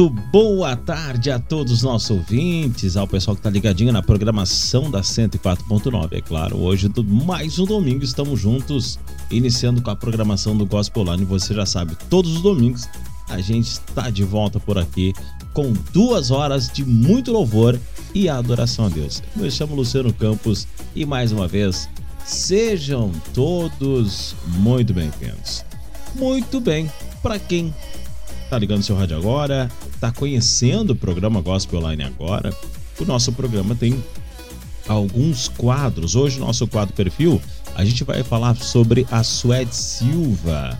[0.00, 4.90] Muito boa tarde a todos os nossos ouvintes, ao pessoal que está ligadinho na programação
[4.90, 6.12] da 104.9.
[6.12, 8.98] É claro, hoje, mais um domingo, estamos juntos,
[9.30, 11.26] iniciando com a programação do Gospel Online.
[11.26, 12.88] Você já sabe, todos os domingos
[13.28, 15.12] a gente está de volta por aqui
[15.52, 17.78] com duas horas de muito louvor
[18.14, 19.22] e adoração a Deus.
[19.36, 21.90] Eu me chamo Luciano Campos e mais uma vez,
[22.24, 25.62] sejam todos muito bem-vindos.
[26.14, 26.90] Muito bem,
[27.22, 27.74] para quem
[28.48, 32.56] tá ligando seu rádio agora, tá conhecendo o programa Gospel Online agora,
[32.98, 34.02] o nosso programa tem
[34.88, 36.16] alguns quadros.
[36.16, 37.40] Hoje, nosso quadro perfil,
[37.74, 40.78] a gente vai falar sobre a Suede Silva.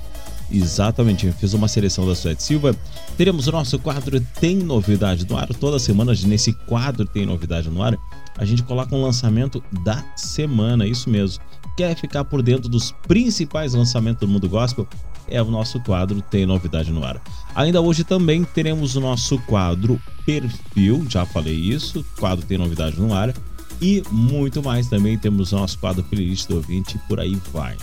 [0.50, 2.74] Exatamente, eu fiz uma seleção da Suede Silva.
[3.16, 5.48] Teremos o nosso quadro Tem Novidade no Ar.
[5.48, 7.96] Toda semana, nesse quadro Tem Novidade no Ar,
[8.36, 11.42] a gente coloca um lançamento da semana, isso mesmo.
[11.76, 14.88] Quer ficar por dentro dos principais lançamentos do mundo gospel?
[15.30, 17.20] É o nosso quadro Tem Novidade no Ar.
[17.54, 23.14] Ainda hoje também teremos o nosso quadro Perfil, já falei isso, quadro Tem Novidade no
[23.14, 23.32] Ar.
[23.80, 27.76] E muito mais também temos o nosso quadro Playlist do Ouvinte e por aí vai.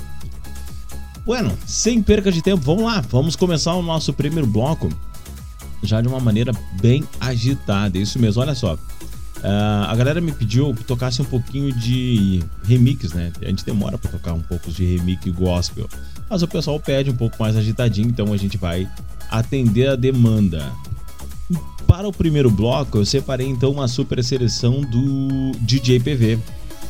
[1.25, 4.89] Bueno, sem perca de tempo, vamos lá, vamos começar o nosso primeiro bloco
[5.83, 7.97] já de uma maneira bem agitada.
[7.97, 8.77] Isso mesmo, olha só.
[9.43, 13.31] Ah, a galera me pediu que tocasse um pouquinho de remix, né?
[13.41, 15.87] A gente demora para tocar um pouco de remix gospel,
[16.29, 18.87] mas o pessoal pede um pouco mais agitadinho, então a gente vai
[19.29, 20.71] atender a demanda.
[21.87, 26.37] Para o primeiro bloco, eu separei então uma super seleção do DJ PV.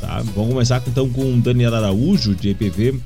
[0.02, 0.22] Tá?
[0.36, 3.00] Vamos começar então com Daniel Araújo, DJ PV.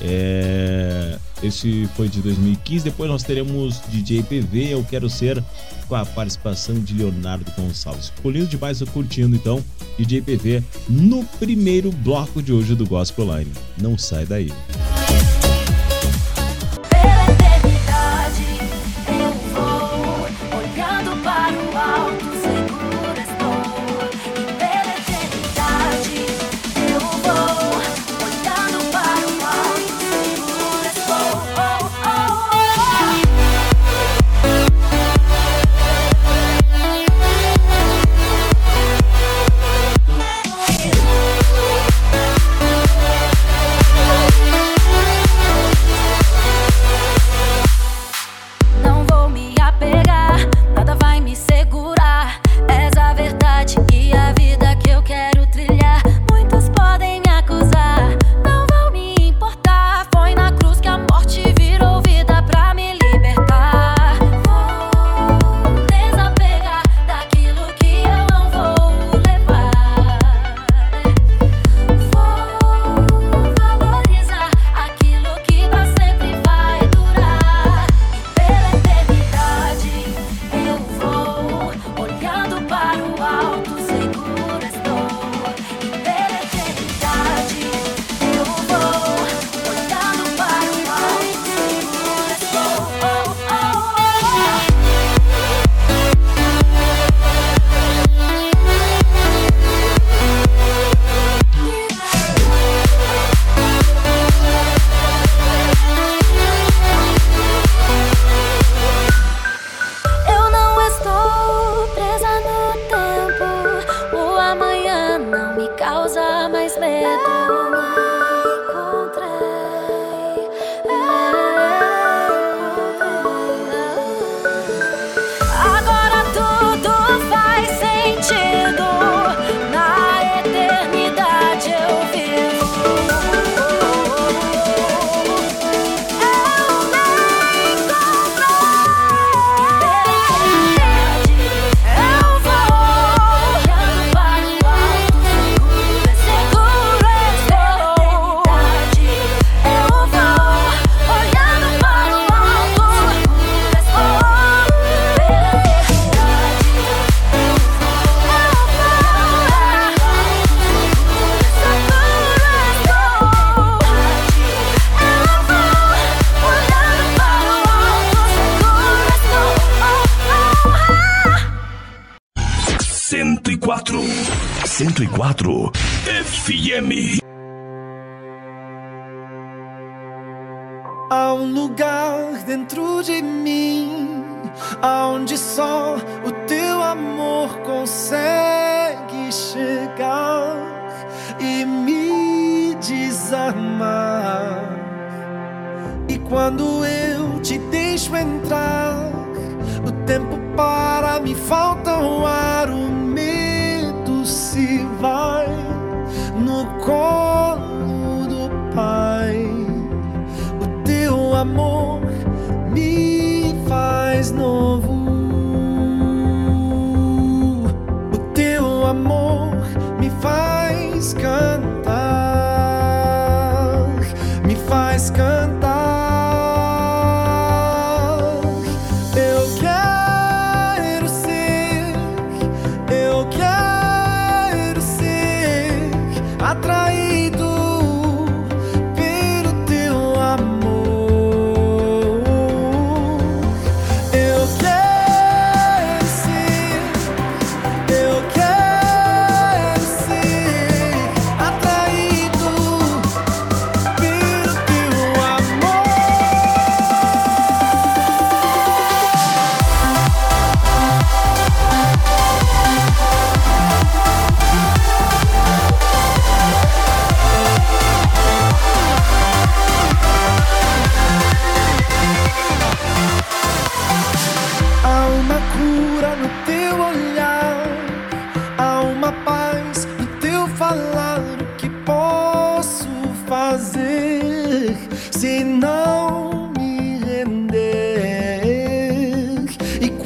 [0.00, 2.84] É, Esse foi de 2015.
[2.84, 5.42] Depois nós teremos DJ PV, Eu Quero Ser,
[5.88, 8.10] com a participação de Leonardo Gonçalves.
[8.10, 9.62] Ficou lindo demais, eu curtindo então
[9.96, 13.52] DJ PV no primeiro bloco de hoje do Gospel Line.
[13.80, 14.52] Não sai daí.
[15.06, 15.37] Pela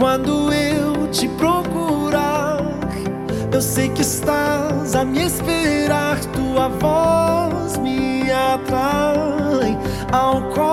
[0.03, 2.61] quando eu te procurar,
[3.53, 6.19] eu sei que estás a me esperar.
[6.33, 9.79] Tua voz me atrai
[10.11, 10.72] ao colo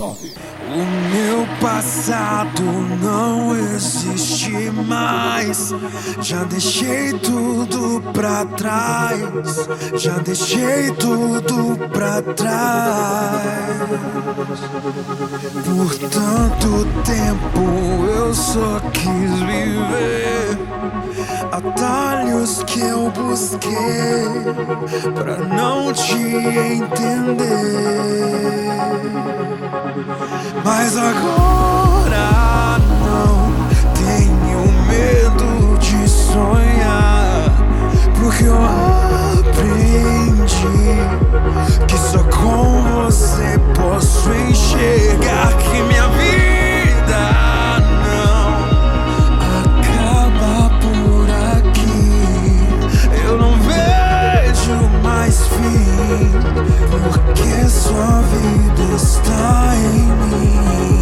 [0.00, 0.32] 104,9.
[0.72, 2.62] O meu passado
[3.02, 5.74] não existe mais.
[6.22, 9.20] Já deixei tudo pra trás.
[10.00, 13.78] Já deixei tudo pra trás.
[15.64, 17.60] Por tanto tempo
[18.08, 20.69] eu só quis viver
[21.68, 23.74] atalhos que eu busquei
[25.14, 26.90] pra não te entender.
[30.64, 33.52] Mas agora não
[33.94, 37.52] tenho medo de sonhar,
[38.18, 38.56] porque eu
[39.34, 39.90] aprendi
[41.86, 46.59] que só com você posso enxergar que minha vida
[56.90, 61.00] Porque sua vida está em mim.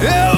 [0.00, 0.37] Eu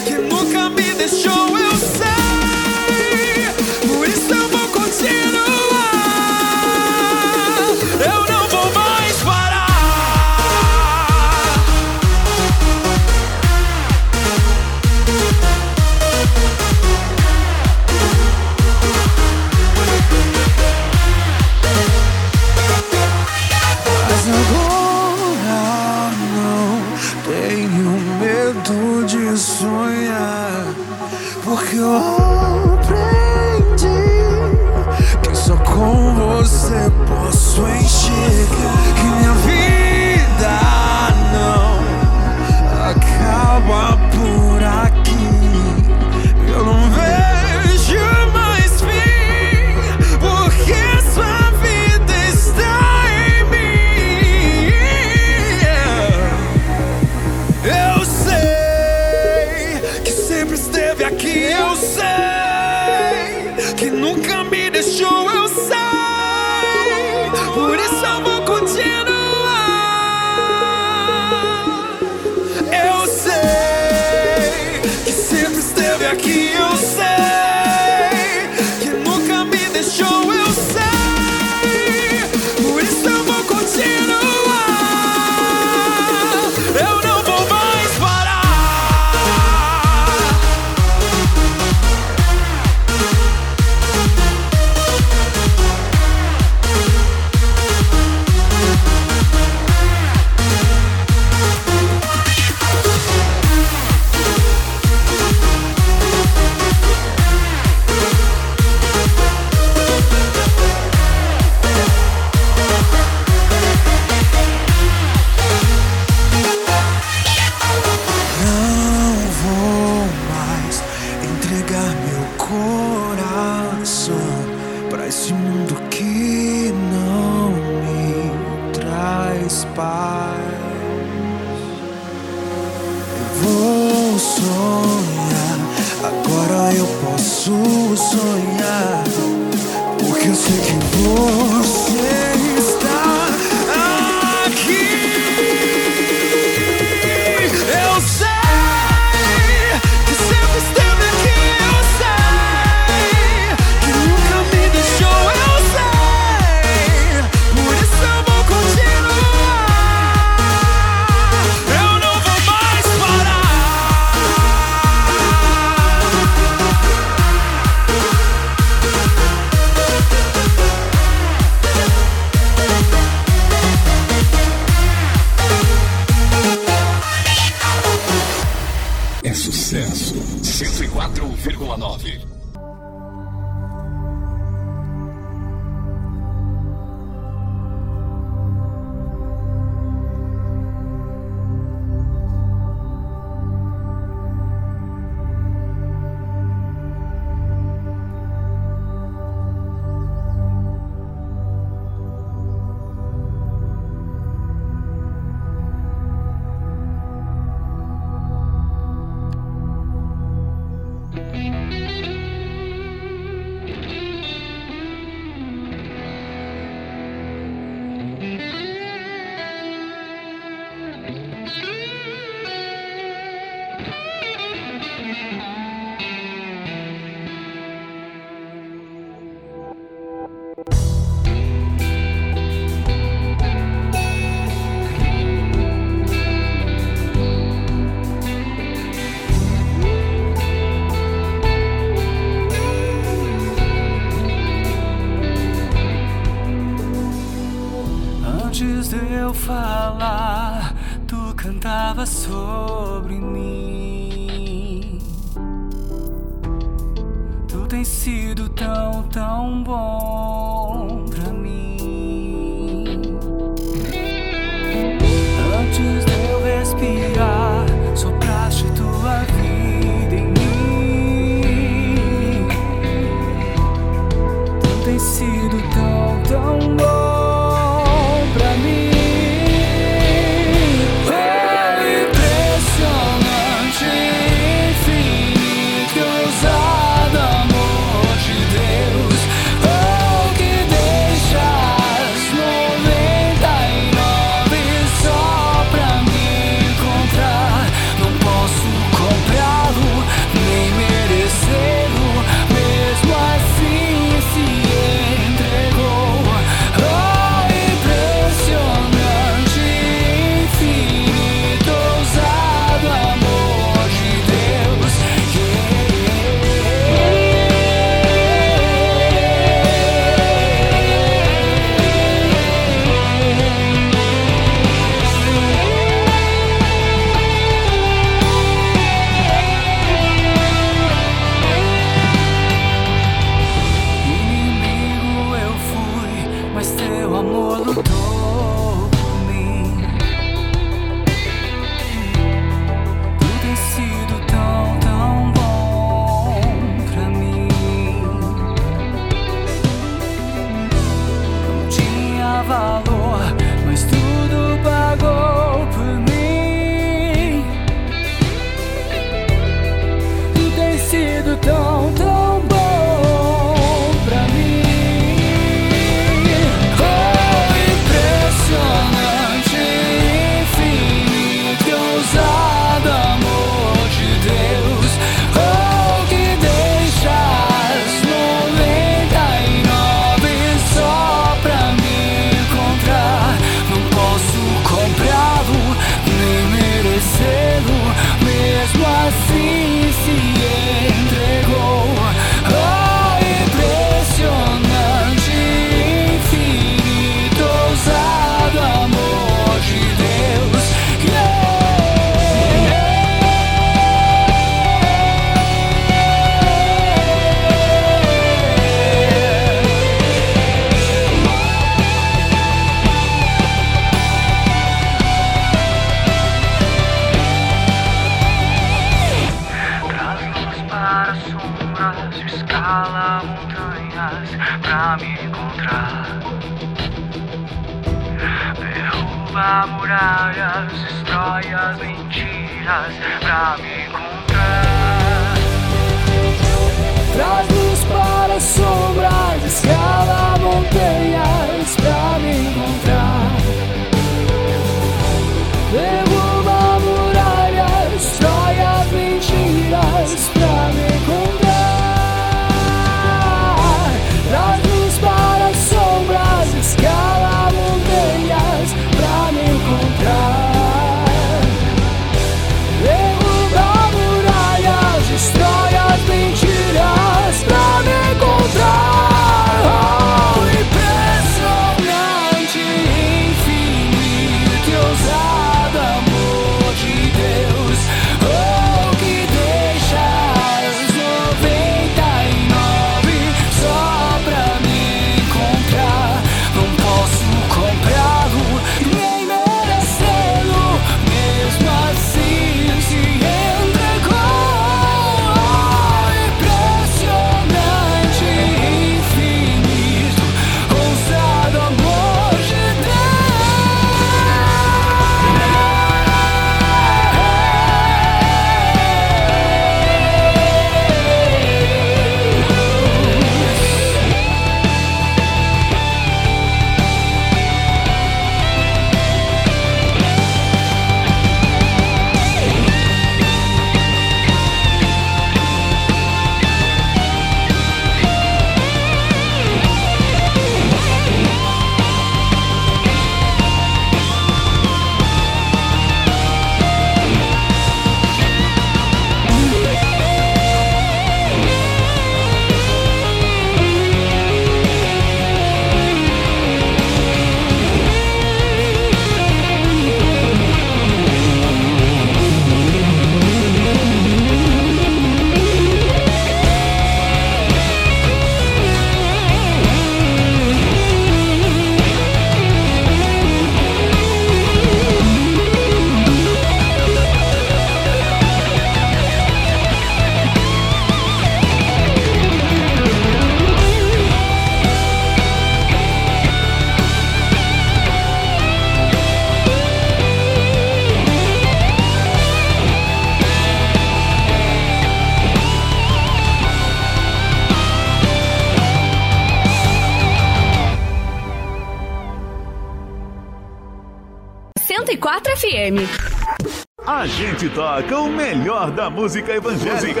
[599.06, 600.00] música evangélica.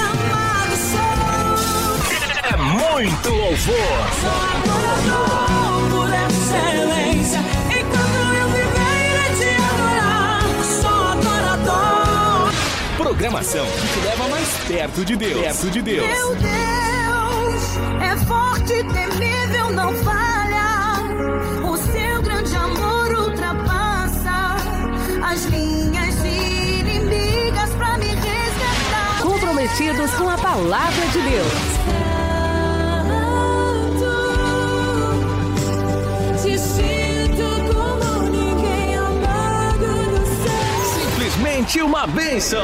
[0.00, 1.14] Amado sou.
[2.42, 3.76] É muito louvor.
[4.56, 7.40] Adorador por excelência.
[7.70, 10.42] Enquanto eu viver e te adorar,
[10.82, 12.50] sou adorador.
[12.96, 15.42] Programação que te leva mais perto de Deus.
[15.42, 16.08] Perto de Deus.
[16.08, 20.23] Meu Deus é forte, temível, não falha.
[29.74, 31.52] Comprometidos com a palavra de Deus.
[36.40, 41.10] Te sinto como ninguém amado no céu.
[41.10, 42.62] Simplesmente uma bênção.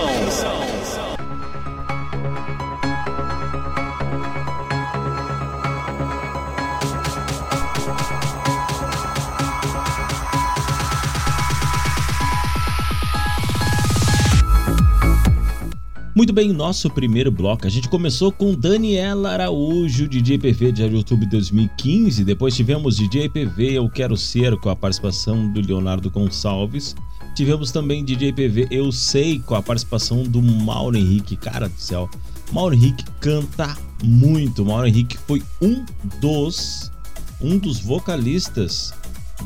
[16.21, 17.67] Muito bem, nosso primeiro bloco.
[17.67, 22.23] A gente começou com Daniela Araújo, DJ PV de YouTube 2015.
[22.25, 26.95] Depois tivemos DJ PV Eu Quero Ser, com a participação do Leonardo Gonçalves.
[27.35, 31.37] Tivemos também DJ PV Eu Sei, com a participação do Mauro Henrique.
[31.37, 32.07] Cara do céu,
[32.53, 34.63] Mauro Henrique canta muito.
[34.63, 35.87] Mauro Henrique foi um
[36.21, 36.93] dos
[37.41, 38.93] um dos vocalistas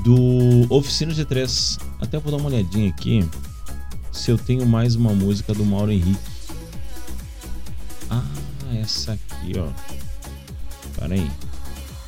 [0.03, 1.79] do Oficina G3.
[2.01, 3.25] Até vou dar uma olhadinha aqui
[4.11, 6.34] se eu tenho mais uma música do Mauro Henrique.
[8.81, 9.73] Essa aqui, ó.
[10.99, 11.31] Pera aí.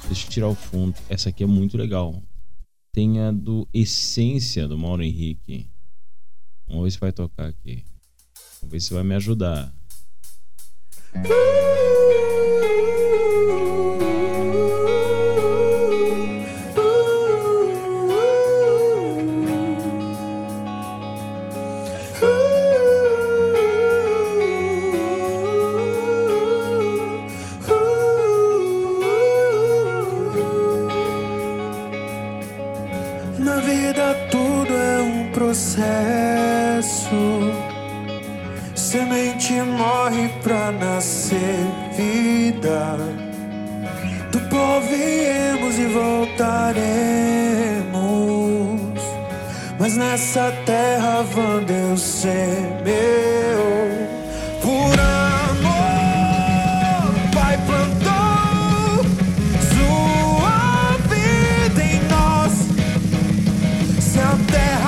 [0.07, 0.95] Deixa eu tirar o fundo.
[1.09, 2.23] Essa aqui é muito legal.
[2.93, 5.69] Tem a do Essência do Mauro Henrique.
[6.67, 7.85] Vamos ver se vai tocar aqui.
[8.61, 9.73] Vamos ver se vai me ajudar.
[64.37, 64.86] Se a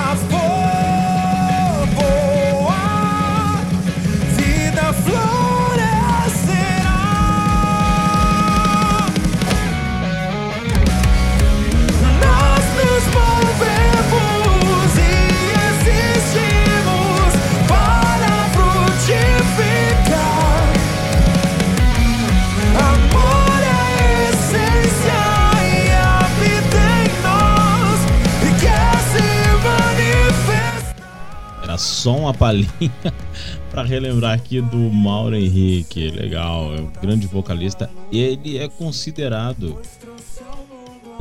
[32.09, 32.67] só uma palhinha
[33.69, 36.09] pra relembrar aqui do Mauro Henrique.
[36.09, 37.87] Legal, é um grande vocalista.
[38.11, 39.79] Ele é considerado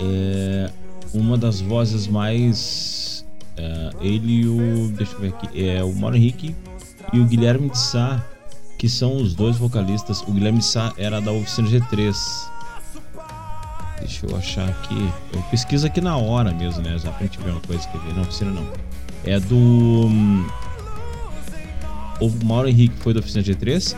[0.01, 0.70] é,
[1.12, 3.22] uma das vozes mais.
[3.59, 4.88] é, ele e o.
[4.96, 5.68] Deixa eu ver aqui.
[5.68, 6.57] É o Mauro Henrique
[7.12, 8.24] e o Guilherme de Sá,
[8.79, 10.22] que são os dois vocalistas.
[10.22, 12.16] O Guilherme de Sá era da oficina G3.
[13.98, 15.12] Deixa eu achar aqui.
[15.35, 16.96] Eu pesquiso aqui na hora mesmo, né?
[16.98, 18.14] Já pra gente ver uma coisa que ver.
[18.14, 18.66] Não, oficina não.
[19.24, 20.09] É do.
[22.20, 23.96] O Mauro Henrique foi da oficina G3.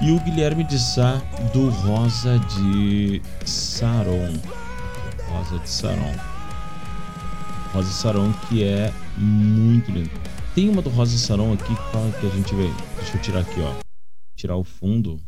[0.00, 1.16] E o Guilherme de Sá
[1.52, 4.32] do Rosa de Saron.
[5.28, 6.14] Rosa de Saron.
[7.72, 10.10] Rosa de Saron que é muito lindo.
[10.54, 12.70] Tem uma do Rosa de Saron aqui qual que a gente vê.
[12.96, 13.74] Deixa eu tirar aqui, ó.
[14.34, 15.20] Tirar o fundo.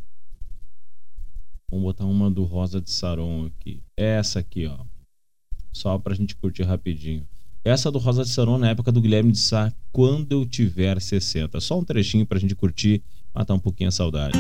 [1.70, 3.83] Vamos botar uma do Rosa de Saron aqui.
[3.94, 4.78] Essa aqui, ó.
[5.70, 7.26] Só pra gente curtir rapidinho.
[7.64, 11.61] Essa do Rosa de Saron na época do Guilherme de Sá, quando eu tiver 60.
[11.61, 13.03] Só um trechinho pra gente curtir,
[13.35, 14.38] matar um pouquinho a saudade.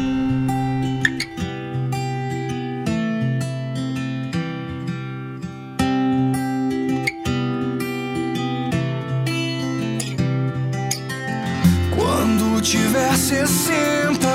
[11.94, 14.28] Quando tiver sessenta,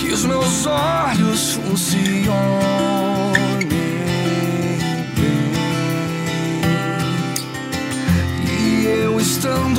[0.00, 2.28] que os meus olhos funcionem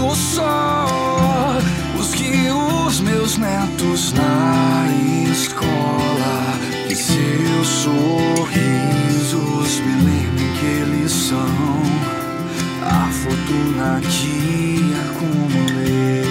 [0.03, 0.85] estando só,
[1.95, 2.49] busque
[2.87, 4.87] os meus netos na
[5.31, 6.59] escola.
[6.87, 8.49] Que seus sorrisos
[9.79, 11.47] me lembrem que eles são
[12.81, 16.23] a fortuna que acumulei.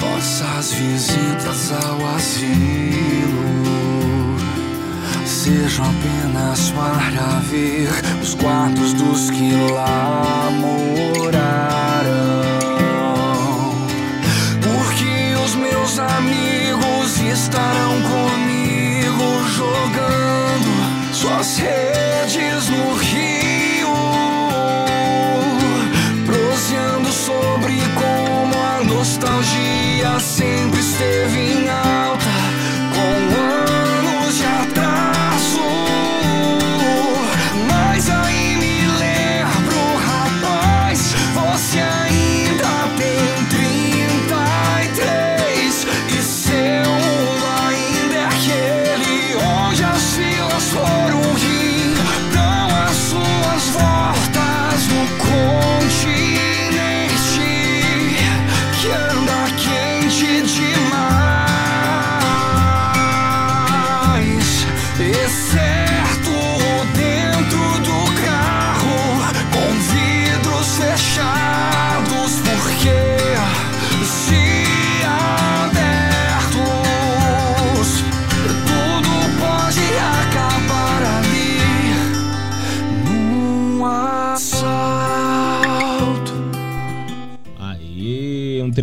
[0.00, 2.85] Nossas visitas ao asilo
[5.46, 7.88] sejam apenas para ver
[8.20, 11.36] os quartos dos que lá morarão.
[14.60, 23.94] Porque os meus amigos estarão comigo jogando suas redes no rio,
[26.26, 32.15] proseando sobre como a nostalgia sempre esteve em alta,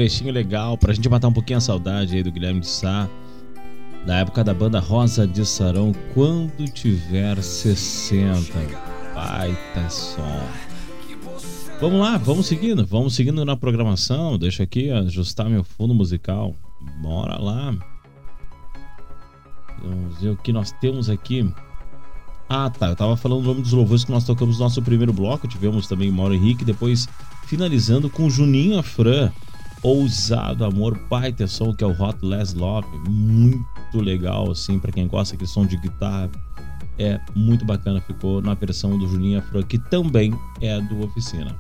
[0.04, 3.08] trechinho legal pra gente matar um pouquinho a saudade aí do Guilherme de Sá.
[4.06, 8.54] Da época da banda Rosa de Sarão, quando tiver 60.
[9.16, 10.42] Baita som.
[11.80, 14.38] Vamos lá, vamos seguindo, vamos seguindo na programação.
[14.38, 16.54] Deixa aqui ajustar meu fundo musical.
[17.02, 17.74] Bora lá.
[19.82, 21.50] Vamos ver o que nós temos aqui.
[22.50, 22.90] Ah, tá.
[22.90, 25.48] Eu tava falando o nome dos louvores que nós tocamos no nosso primeiro bloco.
[25.48, 26.66] Tivemos também Mauro Henrique.
[26.66, 27.08] Depois,
[27.46, 29.32] finalizando com Juninho Afran.
[29.84, 32.88] Ousado Amor, baita som, que é o Hot Less Love.
[33.10, 36.30] Muito legal, assim, pra quem gosta daquele som de guitarra
[36.98, 41.54] É muito bacana, ficou na versão do Juninho Afro, que também é do Oficina.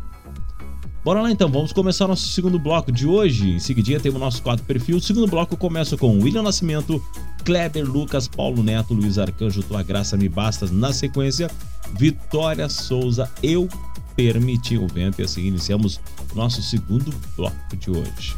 [1.03, 3.49] Bora lá então, vamos começar nosso segundo bloco de hoje.
[3.49, 4.95] Em seguidinha temos nosso quadro perfil.
[4.95, 7.03] O segundo bloco começa com William Nascimento,
[7.43, 10.71] Kleber Lucas, Paulo Neto, Luiz Arcanjo, Tua Graça Me Bastas.
[10.71, 11.51] Na sequência,
[11.99, 13.67] Vitória Souza, Eu
[14.15, 15.21] Permiti o Vento.
[15.21, 15.99] E assim iniciamos
[16.35, 18.35] nosso segundo bloco de hoje.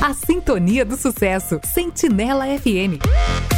[0.00, 3.57] A Sintonia do Sucesso, Sentinela FM.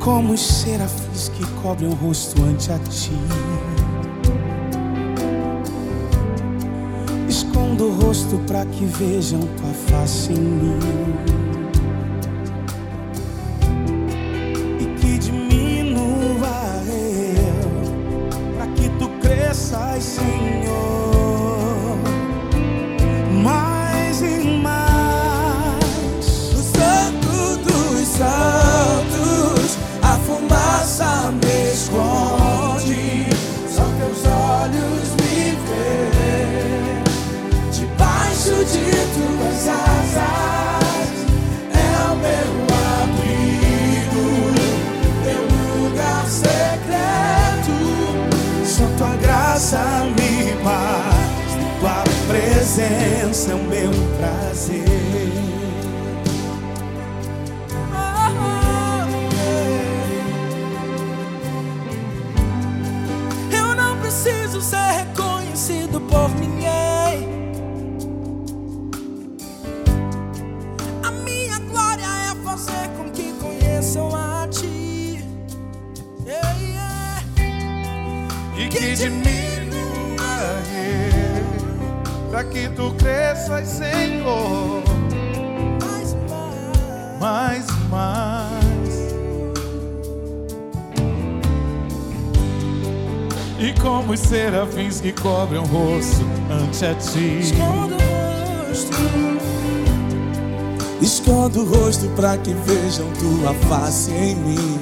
[0.00, 3.12] como os serafins que cobrem o rosto ante a ti.
[7.28, 10.78] Escondo o rosto para que vejam tua face em mim.
[14.80, 20.59] E que diminua eu, para que tu cresças, Senhor.
[49.70, 54.84] Graça me faz, tua presença é o meu prazer.
[63.52, 67.28] Eu não preciso ser reconhecido por ninguém.
[71.04, 75.24] A minha glória é fazer com que conheçam a ti.
[76.26, 77.22] Yeah, yeah.
[78.56, 79.39] E que diminua
[82.30, 84.82] pra que tu cresças, Senhor.
[87.20, 88.60] Mais, mais.
[93.58, 97.40] E como os serafins que cobrem o rosto ante a ti.
[97.40, 98.04] Escondo o
[98.68, 99.00] rosto.
[101.60, 104.80] O rosto para que vejam tua face em mim.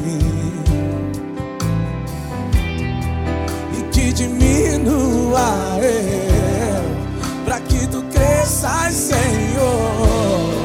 [3.77, 6.38] E que diminua para
[7.69, 10.58] que tu cresças, Senhor.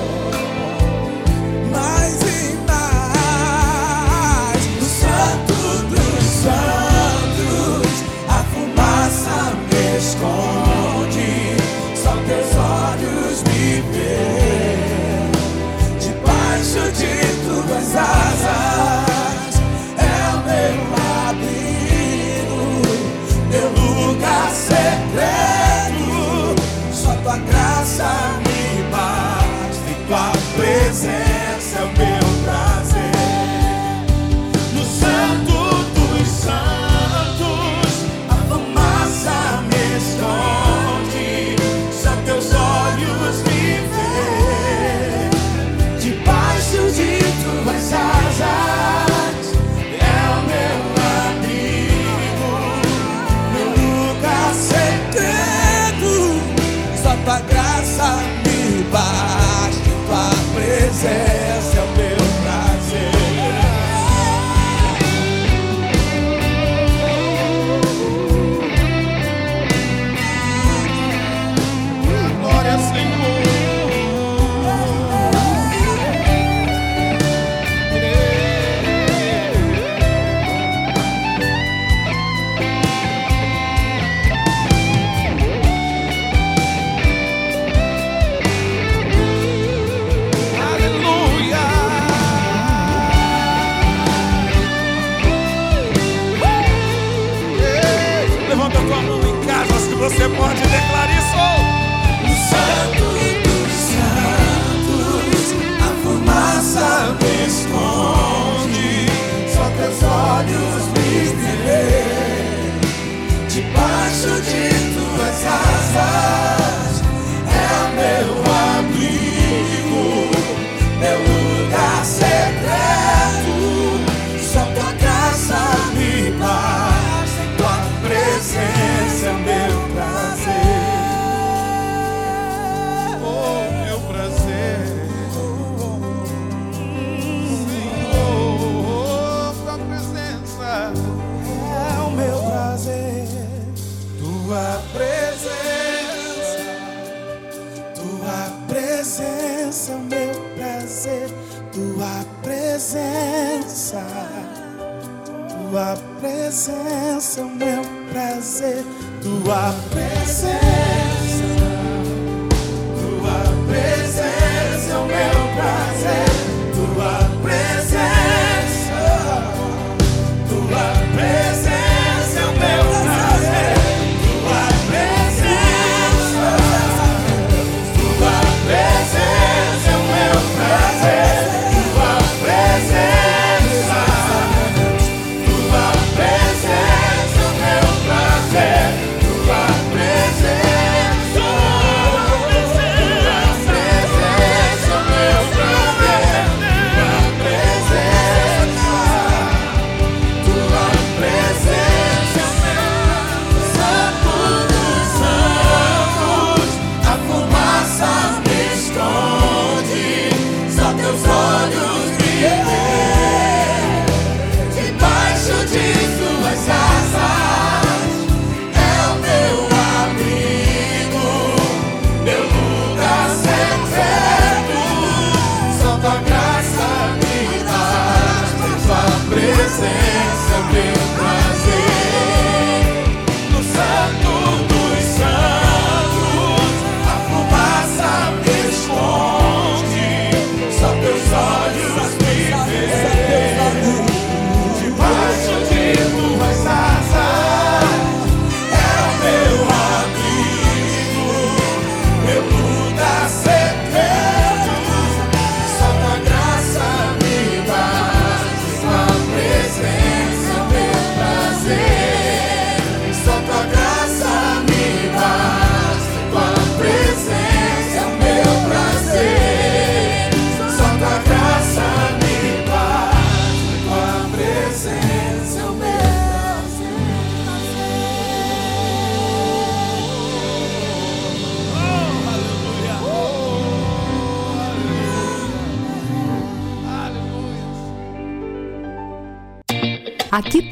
[156.64, 158.86] presença é o meu prazer.
[159.22, 159.74] Tua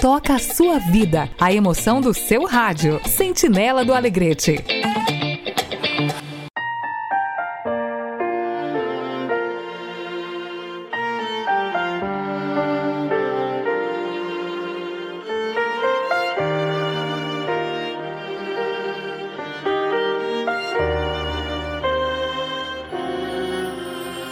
[0.02, 3.00] toca a sua vida, a emoção do seu rádio.
[3.06, 4.56] Sentinela do Alegrete.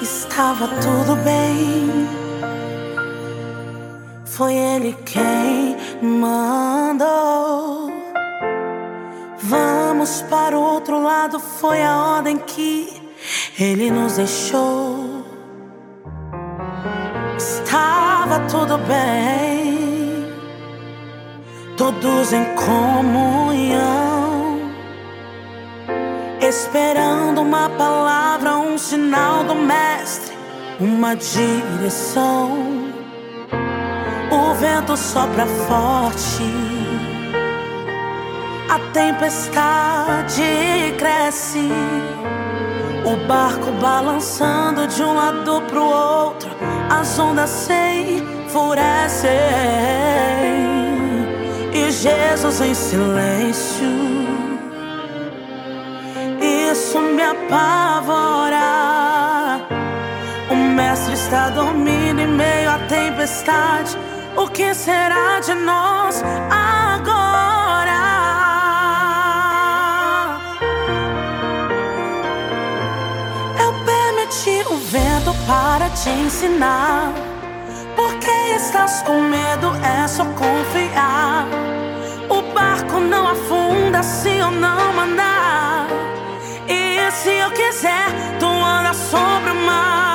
[0.01, 2.07] Estava tudo bem.
[4.25, 5.38] Foi ele quem
[6.01, 7.89] mandou.
[9.37, 11.39] Vamos para o outro lado.
[11.39, 13.01] Foi a ordem que
[13.59, 15.25] ele nos deixou.
[17.37, 20.27] Estava tudo bem.
[21.77, 24.19] Todos em comunhão.
[26.41, 30.35] Esperando uma palavra, um sinal do mestre,
[30.79, 32.78] uma direção.
[34.59, 36.43] O vento sopra forte,
[38.69, 40.43] a tempestade
[40.97, 41.71] cresce,
[43.05, 46.49] o barco balançando de um lado pro outro,
[46.89, 49.31] as ondas se enfurecem
[51.73, 53.87] e Jesus em silêncio.
[56.69, 58.59] Isso me apavora.
[60.51, 63.97] O mestre está dormindo em meio à tempestade.
[64.35, 67.99] O que será de nós agora?
[73.59, 77.13] Eu permiti o vento para te ensinar.
[77.95, 81.45] Porque estás com medo, é só confiar.
[82.29, 85.87] O barco não afunda se eu não mandar.
[86.67, 88.07] E se eu quiser,
[88.39, 90.08] tu anda sobre o mar.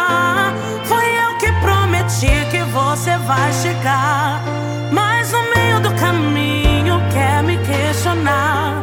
[2.74, 4.42] Você vai chegar.
[4.90, 8.80] Mas no meio do caminho quer me questionar.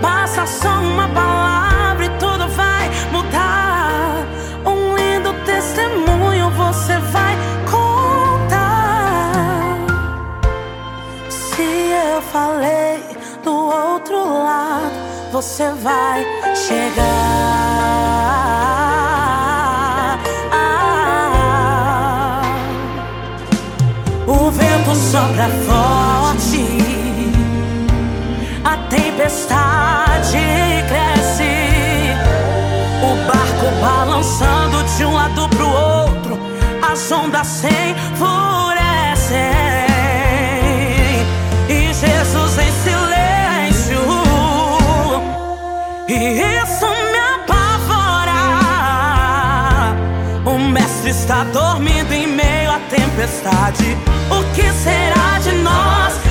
[0.00, 4.26] Basta só uma palavra e tudo vai mudar.
[4.64, 7.36] Um lindo testemunho você vai
[7.70, 9.34] contar.
[11.28, 11.62] Se
[12.12, 13.04] eu falei
[13.44, 14.94] do outro lado,
[15.32, 16.24] você vai
[16.54, 17.63] chegar.
[24.94, 26.64] sopra forte,
[28.64, 30.38] a tempestade
[30.88, 32.14] cresce,
[33.02, 36.38] o barco balançando de um lado pro outro,
[36.90, 39.38] as ondas se enfurecem,
[41.68, 44.04] e Jesus em silêncio.
[46.08, 46.83] E isso
[53.24, 53.96] tempestade.
[54.30, 56.23] O que será de nós?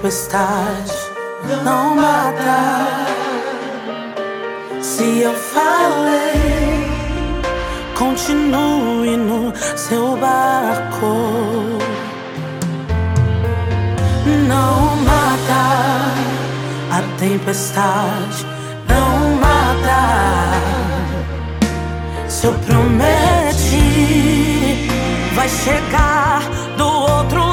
[0.00, 0.96] tempestade
[1.62, 2.96] não mata.
[4.80, 6.88] Se eu falei,
[7.98, 11.78] continue no seu barco.
[14.48, 16.14] Não mata
[16.90, 18.46] a tempestade,
[18.88, 20.00] não mata.
[22.26, 23.28] Se eu prometi,
[25.34, 26.40] vai chegar
[26.78, 27.49] do outro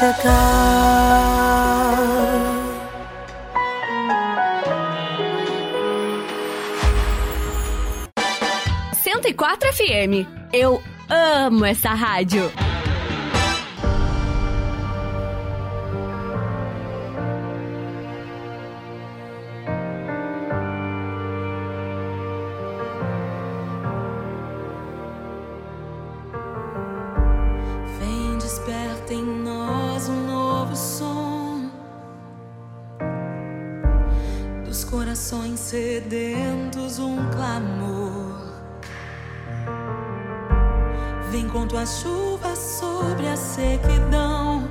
[0.00, 0.40] chegar.
[9.02, 10.26] Cento e quatro FM.
[10.52, 12.50] Eu amo essa rádio.
[41.80, 44.68] a chuva sobre a sequidão.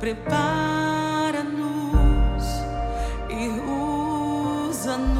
[0.00, 1.44] Prepara-nos
[3.28, 3.48] e
[4.70, 5.16] usa-nos.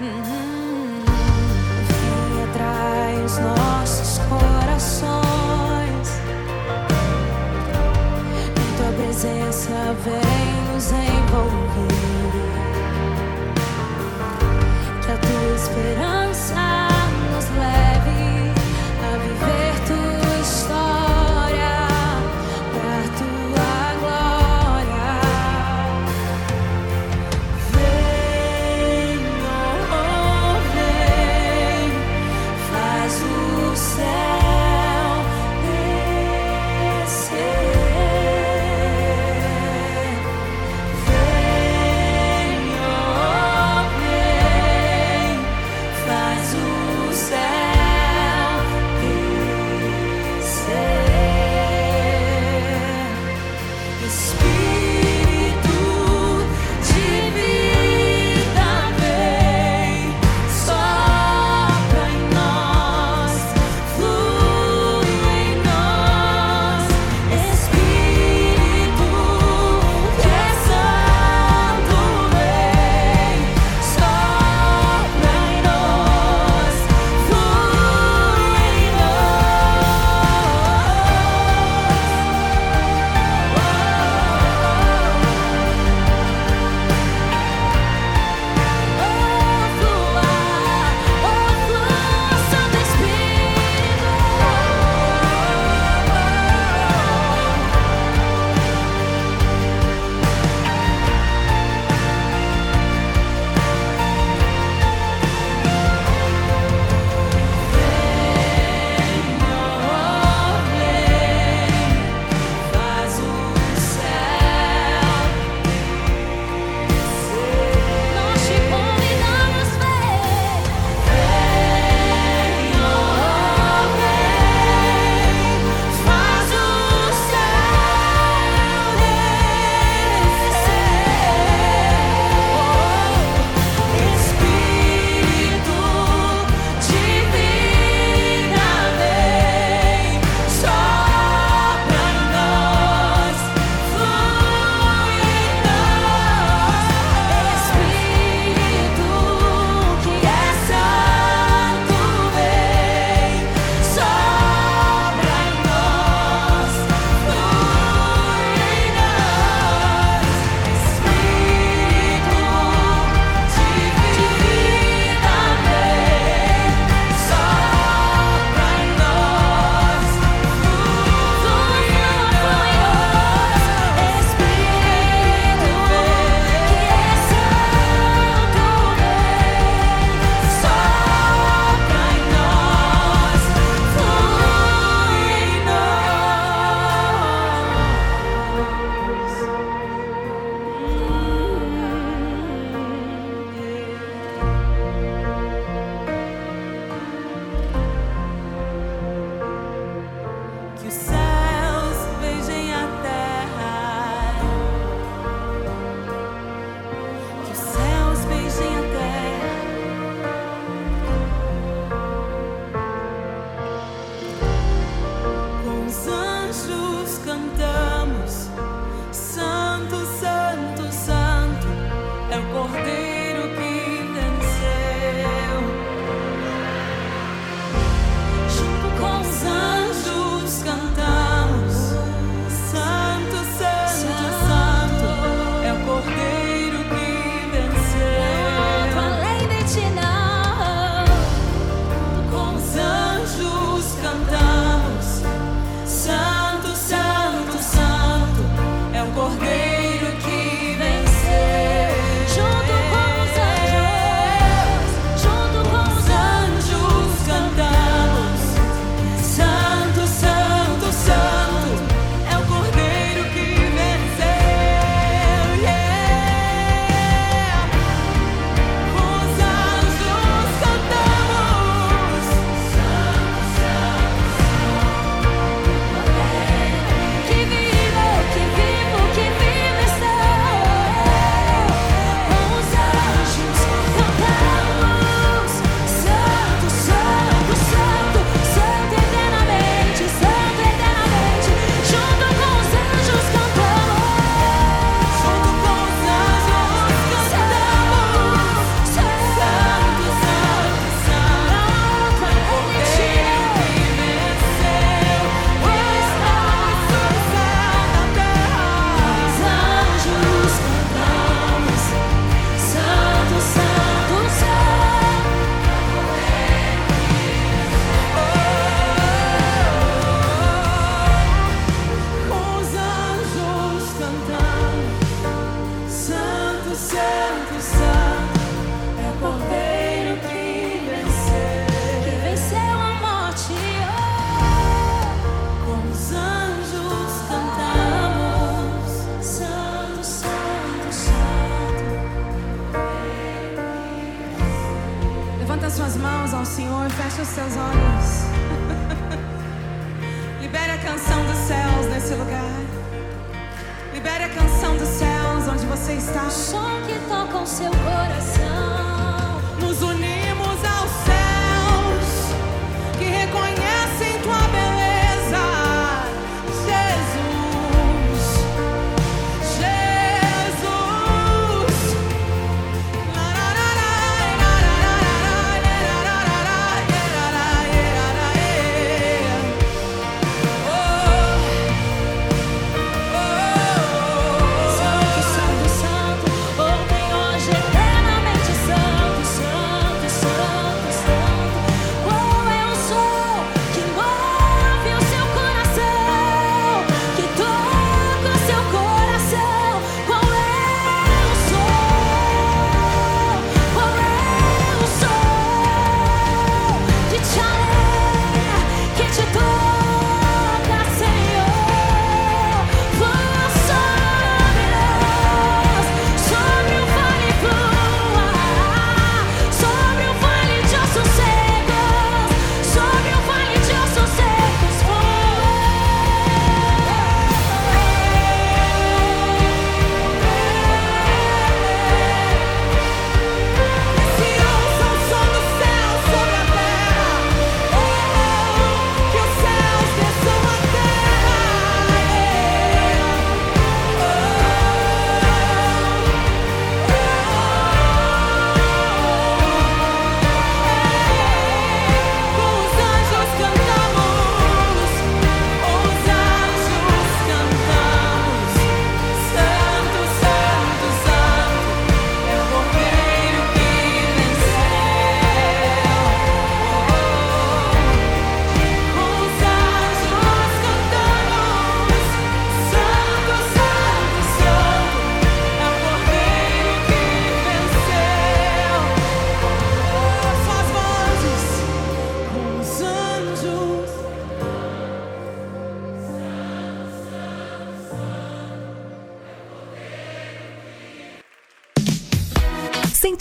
[0.00, 1.04] Uhum.
[2.48, 6.08] Atrás nossos corações.
[8.40, 11.92] Em tua presença vem nos envolver.
[15.04, 16.13] Que a tua esperança.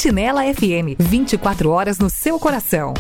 [0.03, 2.93] Sentinela FM, 24 horas no seu coração.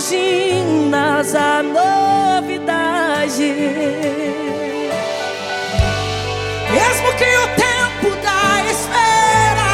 [0.00, 3.52] imaginas a novidade.
[6.72, 9.72] Mesmo que o tempo da espera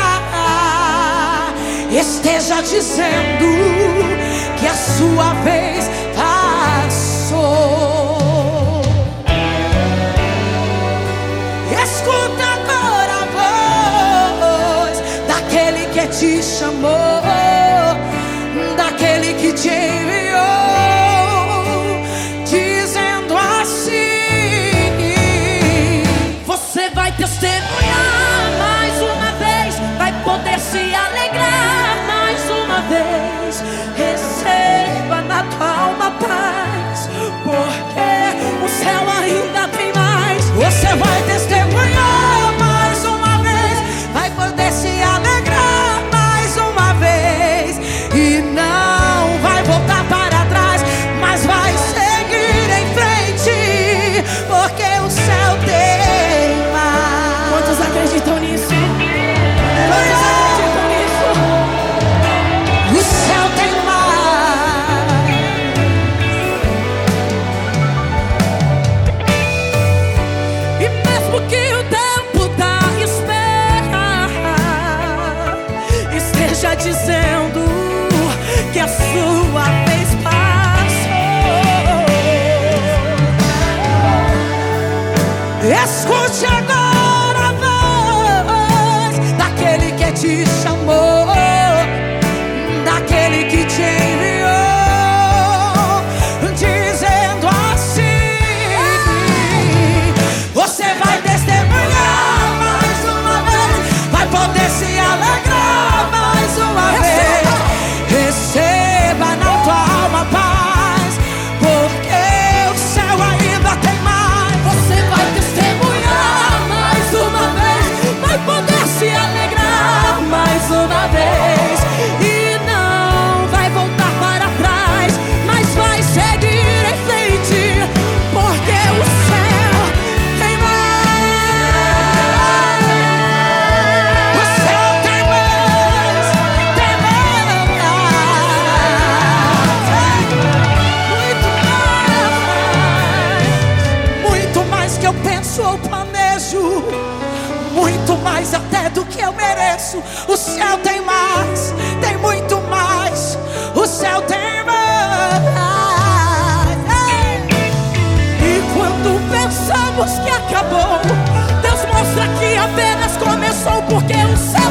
[1.96, 3.46] esteja dizendo
[4.58, 7.36] que a sua vez passou.
[11.84, 13.26] Escuta agora a
[14.86, 14.96] voz
[15.28, 17.15] daquele que te chamou.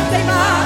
[0.05, 0.64] O céu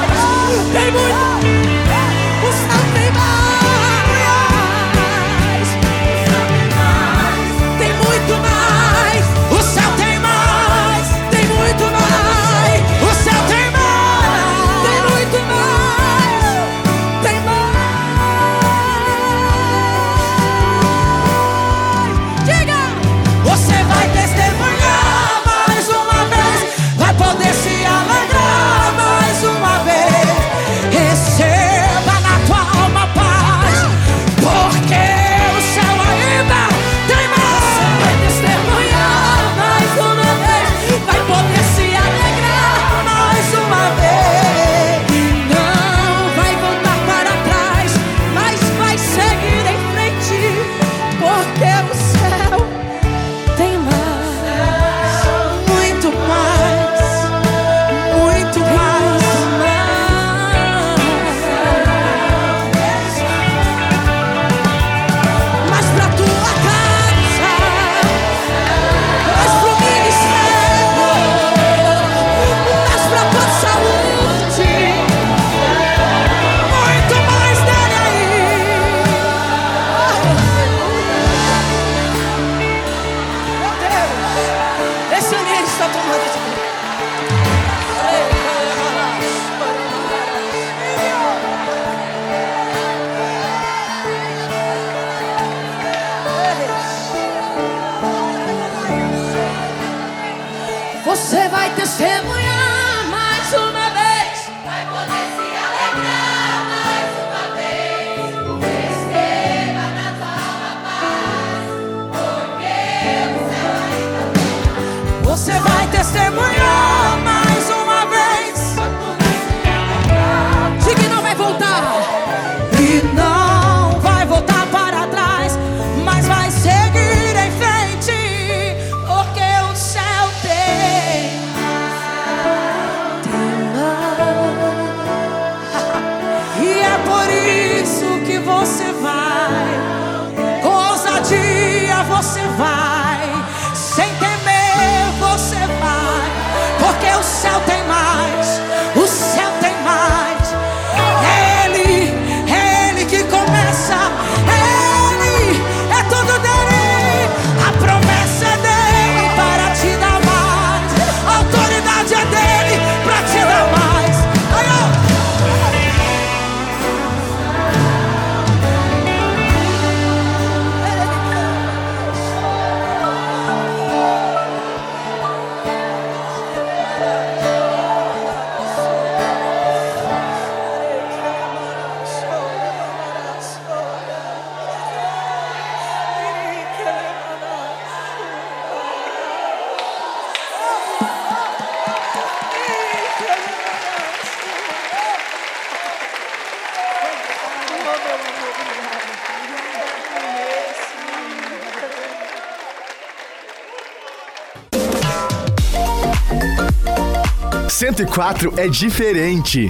[208.00, 209.70] 104 é diferente.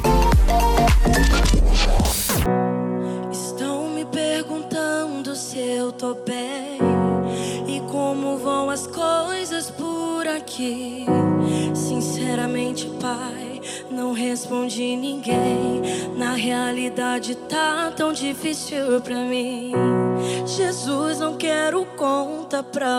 [3.31, 6.77] Estão me perguntando se eu tô bem
[7.67, 11.07] e como vão as coisas por aqui.
[11.73, 15.81] Sinceramente, pai, não respondi ninguém.
[16.15, 19.71] Na realidade tá tão difícil pra mim.
[20.45, 22.98] Jesus, não quero conta pra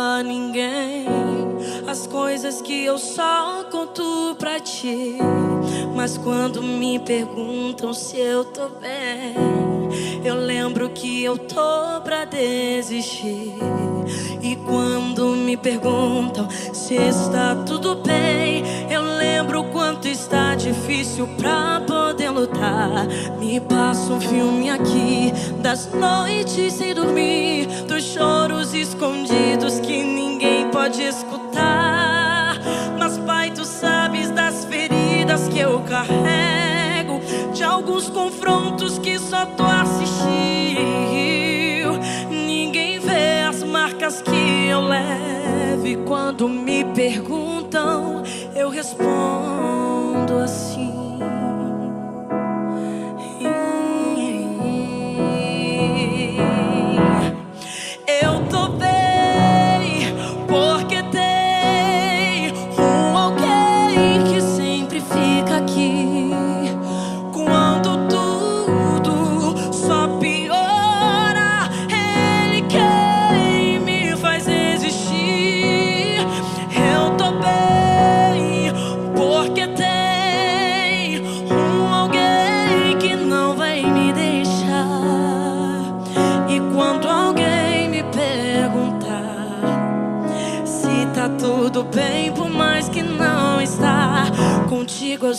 [7.11, 9.35] perguntam se eu tô bem.
[10.25, 13.57] Eu lembro que eu tô pra desistir.
[14.41, 22.31] E quando me perguntam se está tudo bem, eu lembro quanto está difícil pra poder
[22.31, 23.09] lutar.
[23.41, 31.03] Me passa um filme aqui das noites sem dormir, dos choros escondidos que ninguém pode
[31.03, 32.57] escutar.
[32.97, 36.20] Mas, pai, tu sabes das feridas que eu carrego
[37.91, 40.29] alguns confrontos que só tu assistiu.
[42.31, 45.87] Ninguém vê as marcas que eu levo.
[45.87, 48.23] E quando me perguntam,
[48.55, 51.19] eu respondo assim.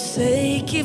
[0.02, 0.81] sei que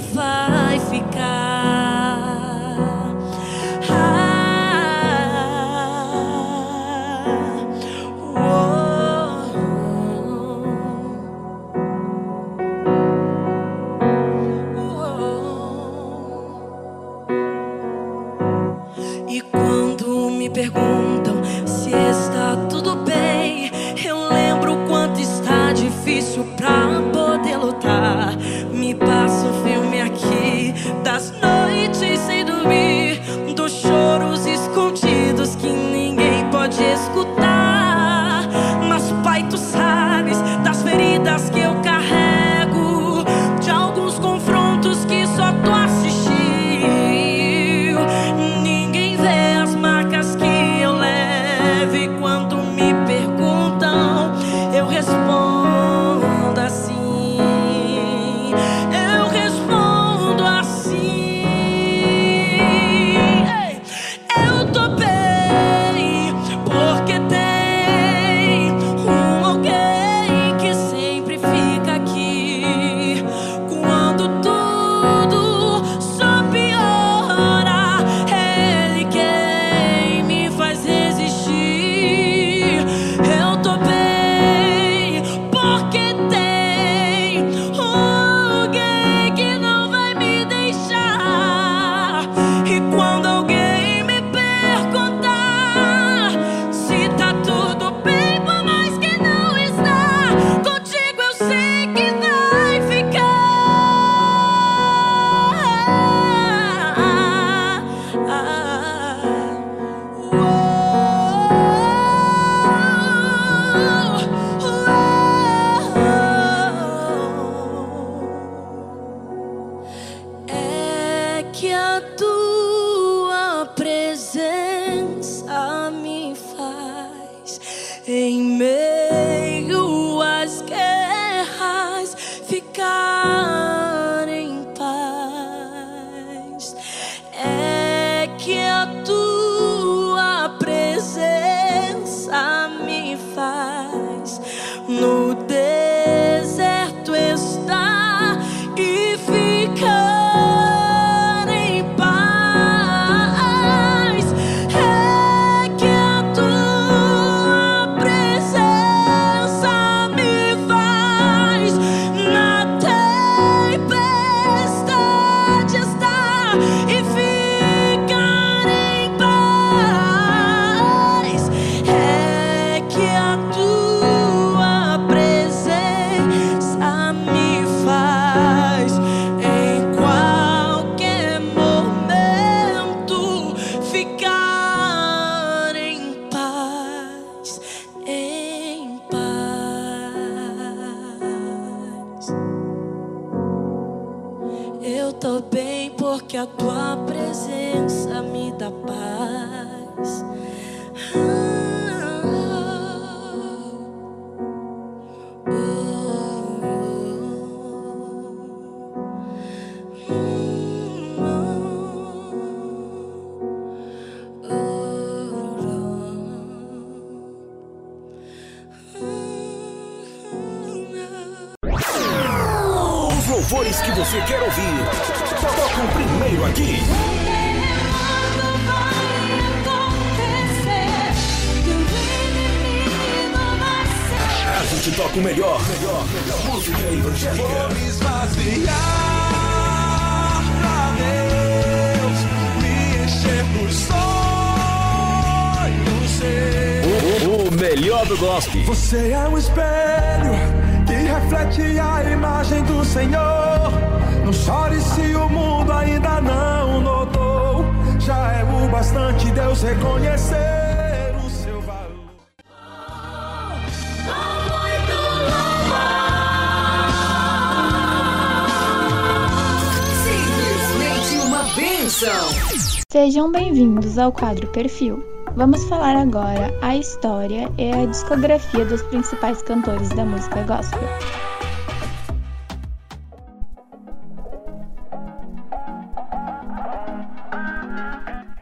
[273.96, 275.02] bem-vindos ao quadro Perfil.
[275.36, 280.80] Vamos falar agora a história e a discografia dos principais cantores da música gospel.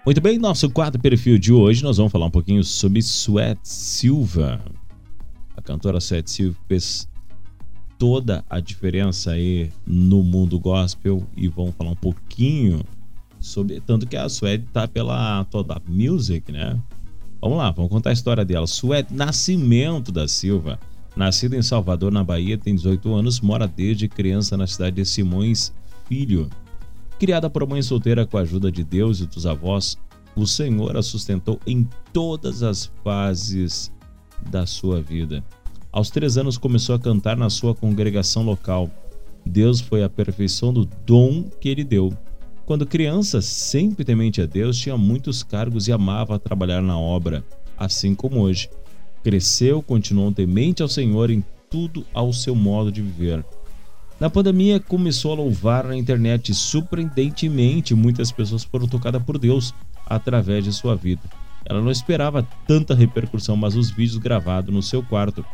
[0.05, 4.61] Muito bem, nosso quadro perfil de hoje nós vamos falar um pouquinho sobre Sweat Silva.
[5.57, 7.09] A cantora Sweat Silva fez
[7.99, 12.85] toda a diferença aí no mundo gospel e vamos falar um pouquinho
[13.45, 16.81] sobre tanto que a Sweat tá pela toda music, né?
[17.41, 18.67] Vamos lá, vamos contar a história dela.
[18.67, 20.79] Sweat Nascimento da Silva,
[21.15, 25.75] nascida em Salvador, na Bahia, tem 18 anos, mora desde criança na cidade de Simões
[26.09, 26.49] Filho.
[27.19, 29.99] Criada por mãe solteira com a ajuda de Deus e dos avós,
[30.35, 33.93] o Senhor a sustentou em todas as fases
[34.51, 35.45] da sua vida.
[35.93, 38.91] Aos três anos começou a cantar na sua congregação local.
[39.45, 42.17] Deus foi aperfeiçoando o dom que ele deu.
[42.67, 47.45] Quando criança, sempre temente a Deus, tinha muitos cargos e amava trabalhar na obra,
[47.77, 48.71] assim como hoje.
[49.23, 53.45] Cresceu, continuou temente ao Senhor em tudo ao seu modo de viver.
[54.19, 59.75] Na pandemia, começou a louvar na internet e, surpreendentemente, muitas pessoas foram tocadas por Deus
[60.07, 61.23] através de sua vida.
[61.67, 65.45] Ela não esperava tanta repercussão, mas os vídeos gravados no seu quarto,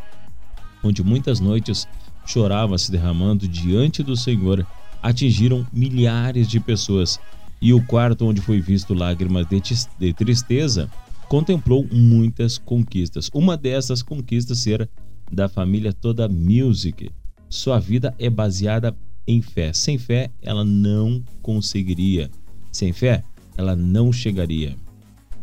[0.84, 1.88] onde muitas noites
[2.24, 4.64] chorava se derramando diante do Senhor,
[5.02, 7.18] atingiram milhares de pessoas.
[7.60, 9.60] E o quarto onde foi visto lágrimas de,
[9.98, 10.90] de tristeza
[11.28, 13.30] contemplou muitas conquistas.
[13.32, 14.88] Uma dessas conquistas ser
[15.30, 17.10] da família toda Music.
[17.48, 18.96] Sua vida é baseada
[19.26, 19.72] em fé.
[19.72, 22.30] Sem fé, ela não conseguiria.
[22.72, 23.22] Sem fé,
[23.56, 24.76] ela não chegaria.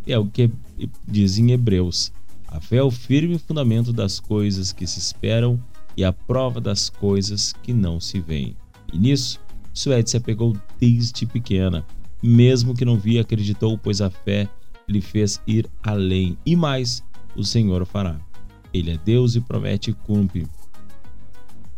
[0.06, 0.50] É o que
[1.08, 2.12] diz em Hebreus.
[2.48, 5.62] A fé é o firme fundamento das coisas que se esperam
[5.96, 8.56] e a prova das coisas que não se veem.
[8.92, 9.40] E nisso,
[9.78, 11.86] Suede se apegou desde pequena.
[12.22, 14.50] Mesmo que não via, acreditou, pois a fé
[14.90, 16.36] lhe fez ir além.
[16.44, 17.04] E mais,
[17.36, 18.20] o Senhor fará.
[18.74, 20.48] Ele é Deus e promete e cumpre.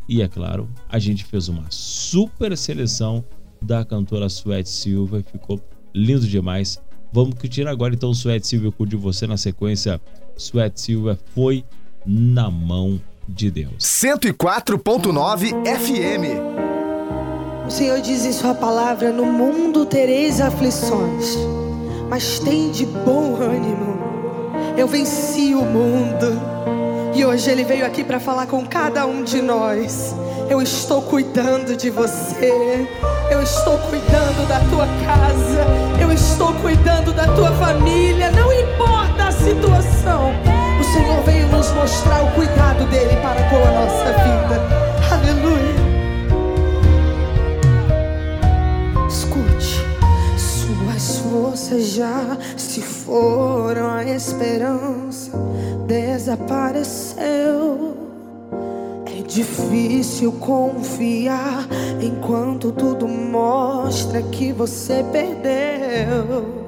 [0.08, 3.22] E é claro, a gente fez uma super seleção
[3.62, 5.62] da cantora Suede Silva e ficou
[5.94, 6.82] lindo demais.
[7.12, 10.00] Vamos curtir agora então Suede Silva, eu curti você na sequência.
[10.38, 11.66] Suede Silva foi
[12.06, 13.84] na mão de Deus.
[13.84, 16.69] 104.9 FM.
[17.70, 21.38] O Senhor diz em Sua palavra: No mundo tereis aflições,
[22.10, 24.00] mas tem de bom ânimo.
[24.76, 26.42] Eu venci o mundo.
[27.14, 30.16] E hoje Ele veio aqui para falar com cada um de nós.
[30.50, 32.88] Eu estou cuidando de você.
[33.30, 36.02] Eu estou cuidando da tua casa.
[36.02, 38.32] Eu estou cuidando da tua família.
[38.32, 40.32] Não importa a situação.
[40.80, 44.89] O Senhor veio nos mostrar o cuidado dele para com a nossa vida.
[51.30, 55.32] Forças já se foram, a esperança
[55.86, 57.96] desapareceu.
[59.06, 61.68] É difícil confiar
[62.02, 66.68] enquanto tudo mostra que você perdeu.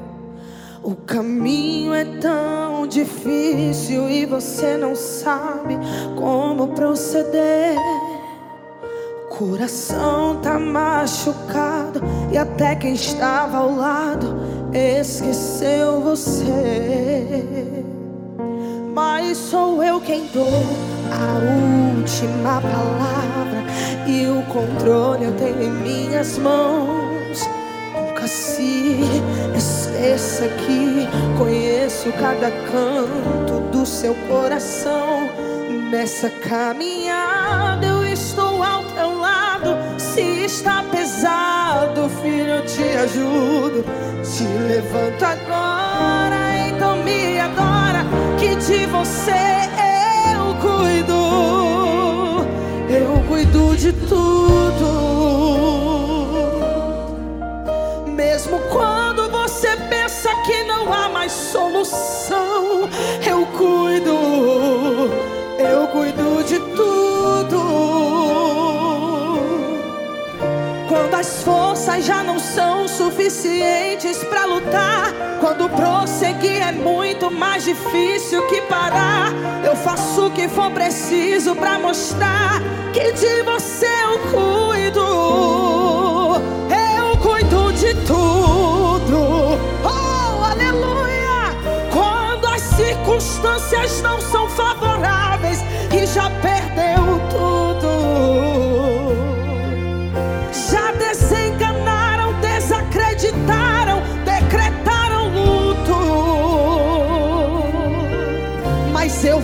[0.84, 5.78] O caminho é tão difícil e você não sabe
[6.16, 7.76] como proceder.
[9.30, 12.02] Coração tá machucado
[12.32, 17.44] e até quem estava ao lado esqueceu você.
[18.94, 20.48] Mas sou eu quem dou
[21.12, 23.64] a última palavra
[24.08, 27.40] e o controle eu tenho em minhas mãos.
[27.94, 29.00] Nunca se
[29.56, 31.08] esqueça que
[31.38, 35.30] conheço cada canto do seu coração.
[35.90, 39.76] Nessa caminhada eu estou ao teu lado.
[39.98, 41.61] Se está pesado,
[42.22, 43.86] filho, eu te ajudo.
[44.24, 48.06] Te levanto agora, então me adora.
[48.40, 49.32] Que de você
[50.34, 52.46] eu cuido.
[52.90, 54.52] Eu cuido de tudo.
[58.08, 62.90] Mesmo quando você pensa que não há mais solução,
[63.26, 65.10] eu cuido,
[65.60, 66.91] eu cuido de tudo.
[71.22, 78.48] Quando as forças já não são suficientes para lutar, quando prosseguir é muito mais difícil
[78.48, 79.32] que parar,
[79.64, 82.60] eu faço o que for preciso para mostrar
[82.92, 85.02] que de você eu cuido.
[86.90, 89.60] Eu cuido de tudo.
[89.84, 91.56] Oh, aleluia!
[91.94, 95.60] Quando as circunstâncias não são favoráveis
[95.94, 97.21] e já perdeu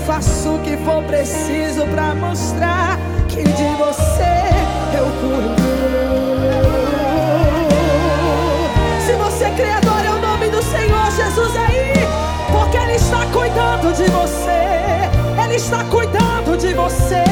[0.07, 2.97] faço o que for preciso pra mostrar
[3.27, 4.47] que de você
[4.97, 5.67] eu cuido.
[9.05, 11.91] Se você crê, adore o nome do Senhor Jesus aí,
[12.49, 15.43] porque Ele está cuidando de você.
[15.43, 17.23] Ele está cuidando de você.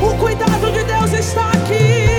[0.00, 2.11] O cuidado de Deus está aqui.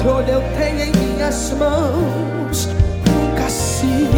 [0.00, 2.68] Controle eu tenho em minhas mãos.
[3.06, 4.08] Nunca se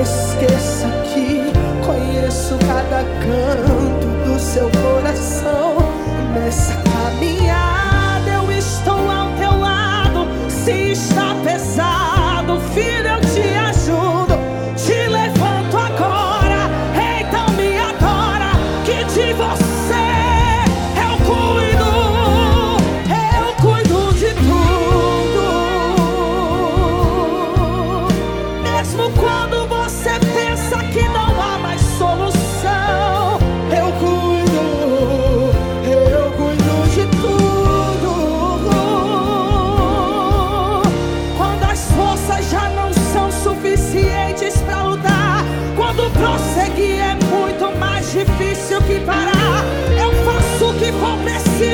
[0.00, 1.52] esqueça que
[1.86, 5.76] conheço cada canto do seu coração.
[6.34, 10.26] Nessa caminhada eu estou ao teu lado.
[10.48, 13.09] Se está pesado, filho,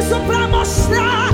[0.06, 1.25] preciso para mostrar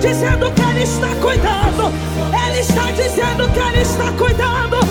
[0.00, 1.92] dizendo que Ele está cuidando.
[2.46, 4.89] Ele está dizendo que Ele está cuidando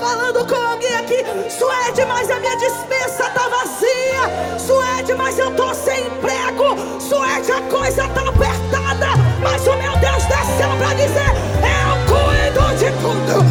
[0.00, 1.24] falando com alguém aqui.
[1.50, 4.58] Suede, mas a minha dispensa tá vazia.
[4.58, 6.98] Suede, mas eu tô sem emprego.
[6.98, 9.08] Suede, a coisa tá apertada.
[9.42, 11.30] Mas o meu Deus desceu pra dizer:
[11.84, 13.44] Eu cuido de tudo.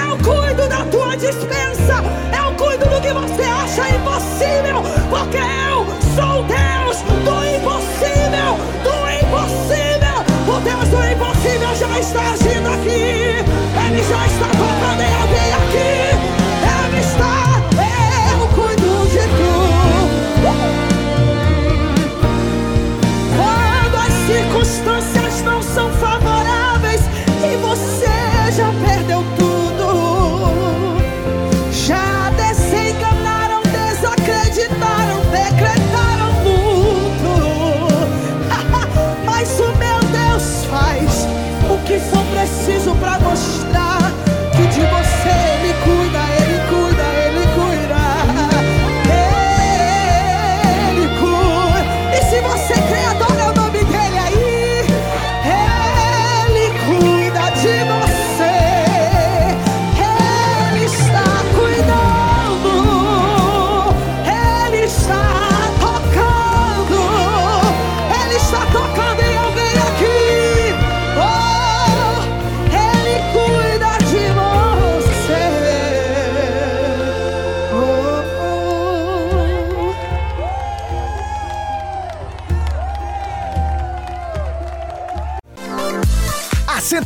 [0.00, 2.02] Eu cuido da tua dispensa.
[2.36, 4.82] Eu cuido do que você acha impossível.
[5.10, 5.84] Porque eu
[6.16, 8.56] sou Deus do impossível.
[8.82, 10.16] Do impossível.
[10.48, 13.60] O Deus do impossível já está agindo aqui.
[13.86, 14.49] Ele já está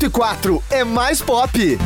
[0.04, 1.78] 104 é mais pop.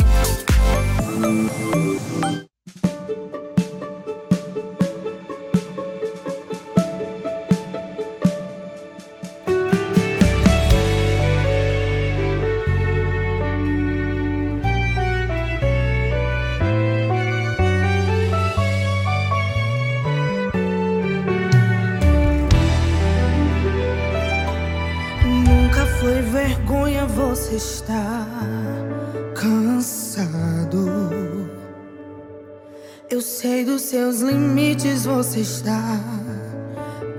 [33.19, 36.01] Eu sei dos seus limites, você está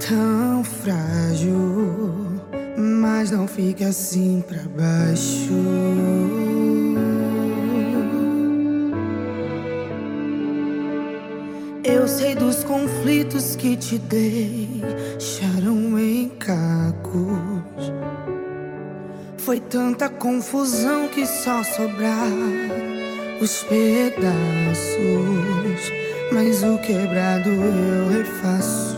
[0.08, 2.40] tão frágil.
[2.78, 5.52] Mas não fique assim pra baixo.
[11.84, 14.40] Eu sei dos conflitos que te deixaram
[16.00, 17.92] em cacos.
[19.38, 22.99] Foi tanta confusão que só sobraram
[23.42, 24.30] os pedaços.
[26.32, 28.98] Mas o quebrado eu refaço.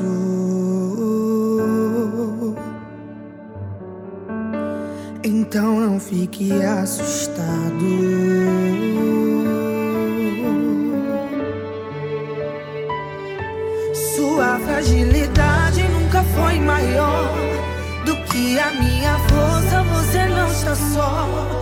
[5.24, 7.42] Então não fique assustado.
[14.16, 17.34] Sua fragilidade nunca foi maior
[18.06, 19.84] do que a minha força.
[19.84, 21.61] Você não está só.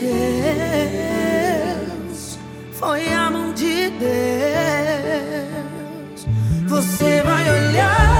[0.00, 1.86] Deus.
[2.72, 4.06] Foi a mão de Deus.
[6.68, 8.15] Você vai olhar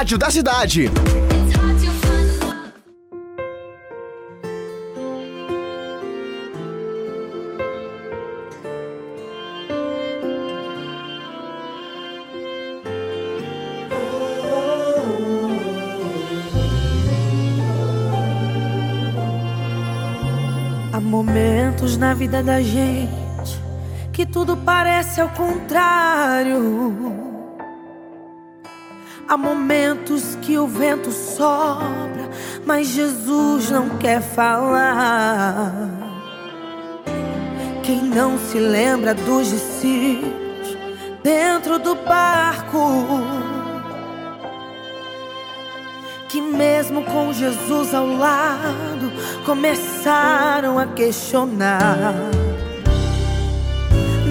[0.00, 0.90] rádio da cidade.
[20.90, 23.20] Há momentos na vida da gente
[24.14, 26.99] que tudo parece ao contrário.
[29.70, 32.28] Momentos que o vento sopra,
[32.66, 35.72] mas Jesus não quer falar.
[37.84, 40.76] Quem não se lembra dos discípulos
[41.22, 43.04] dentro do barco?
[46.28, 49.12] que mesmo com Jesus ao lado
[49.44, 52.14] começaram a questionar.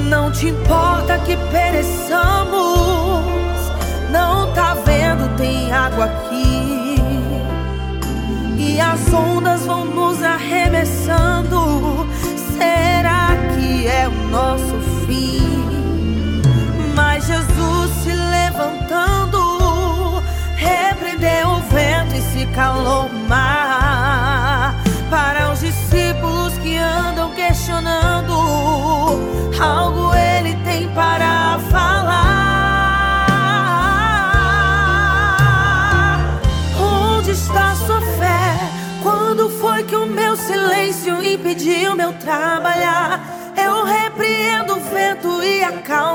[0.10, 2.59] Não te importa que pereçamos,
[5.72, 6.96] água aqui
[8.58, 12.08] e as ondas vão nos arremessando.
[12.58, 16.42] Será que é o nosso fim?
[16.96, 19.40] Mas Jesus se levantando
[20.56, 23.10] repreendeu o vento e se calou
[41.60, 43.20] impediu meu trabalhar?
[43.58, 46.09] Eu repreendo o vento e acalmo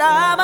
[0.00, 0.39] impediu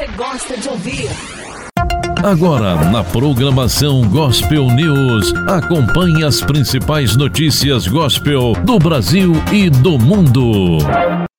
[0.00, 1.10] você gosta de ouvir?
[2.24, 10.78] Agora, na programação Gospel News, acompanhe as principais notícias gospel do Brasil e do mundo.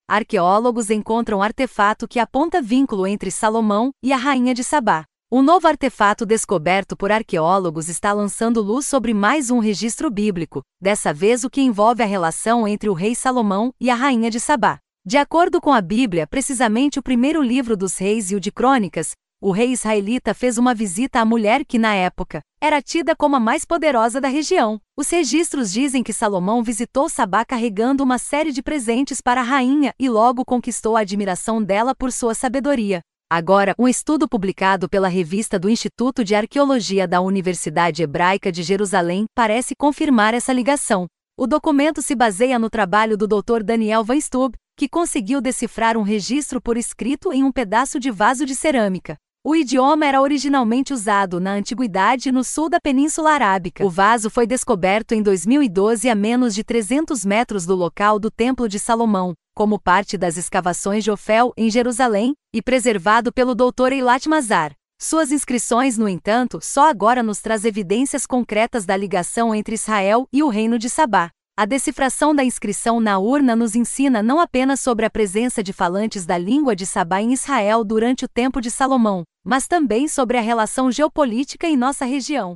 [0.08, 5.06] Arqueólogos encontram artefato que aponta vínculo entre Salomão e a rainha de Sabá.
[5.32, 11.12] Um novo artefato descoberto por arqueólogos está lançando luz sobre mais um registro bíblico, dessa
[11.12, 14.78] vez o que envolve a relação entre o rei Salomão e a rainha de Sabá.
[15.04, 19.14] De acordo com a Bíblia, precisamente o primeiro livro dos reis e o de crônicas,
[19.42, 23.40] o rei israelita fez uma visita à mulher que, na época, era tida como a
[23.40, 24.80] mais poderosa da região.
[24.96, 29.92] Os registros dizem que Salomão visitou Sabá carregando uma série de presentes para a rainha
[30.00, 33.02] e logo conquistou a admiração dela por sua sabedoria.
[33.28, 39.26] Agora, um estudo publicado pela revista do Instituto de Arqueologia da Universidade Hebraica de Jerusalém
[39.34, 41.08] parece confirmar essa ligação.
[41.38, 43.64] O documento se baseia no trabalho do Dr.
[43.64, 48.46] Daniel Van Stub, que conseguiu decifrar um registro por escrito em um pedaço de vaso
[48.46, 49.16] de cerâmica.
[49.44, 53.84] O idioma era originalmente usado na antiguidade no sul da Península Arábica.
[53.84, 58.70] O vaso foi descoberto em 2012 a menos de 300 metros do local do Templo
[58.70, 63.94] de Salomão, como parte das escavações de Ofel, em Jerusalém, e preservado pelo Dr.
[63.94, 64.74] Eilat Mazar.
[65.04, 70.44] Suas inscrições, no entanto, só agora nos traz evidências concretas da ligação entre Israel e
[70.44, 71.32] o reino de Sabá.
[71.58, 76.24] A decifração da inscrição na urna nos ensina não apenas sobre a presença de falantes
[76.24, 80.42] da língua de Sabá em Israel durante o tempo de Salomão, mas também sobre a
[80.42, 82.56] relação geopolítica em nossa região.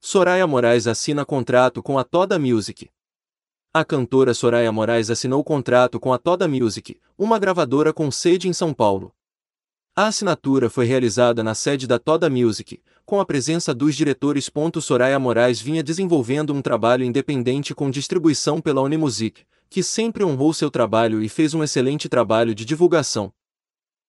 [0.00, 2.88] Soraya Moraes assina contrato com a Toda Music.
[3.74, 8.54] A cantora Soraya Moraes assinou contrato com a Toda Music, uma gravadora com sede em
[8.54, 9.12] São Paulo.
[9.98, 14.48] A assinatura foi realizada na sede da Toda Music, com a presença dos diretores.
[14.80, 20.70] Soraya Moraes vinha desenvolvendo um trabalho independente com distribuição pela Unimusic, que sempre honrou seu
[20.70, 23.32] trabalho e fez um excelente trabalho de divulgação.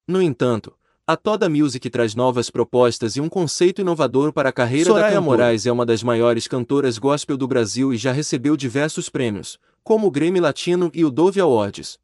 [0.07, 4.91] No entanto, a Toda Music traz novas propostas e um conceito inovador para a carreira
[4.91, 5.25] Soraya da cantora.
[5.25, 10.05] Moraes é uma das maiores cantoras gospel do Brasil e já recebeu diversos prêmios, como
[10.05, 11.97] o Grammy Latino e o Dove Awards.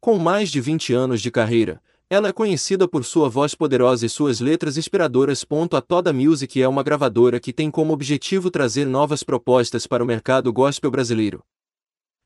[0.00, 4.08] Com mais de 20 anos de carreira, ela é conhecida por sua voz poderosa e
[4.08, 5.44] suas letras inspiradoras.
[5.72, 10.06] A Toda Music é uma gravadora que tem como objetivo trazer novas propostas para o
[10.06, 11.42] mercado gospel brasileiro.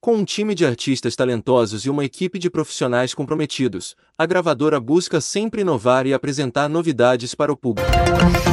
[0.02, 5.20] Com um time de artistas talentosos e uma equipe de profissionais comprometidos, a gravadora busca
[5.20, 7.90] sempre inovar e apresentar novidades para o público.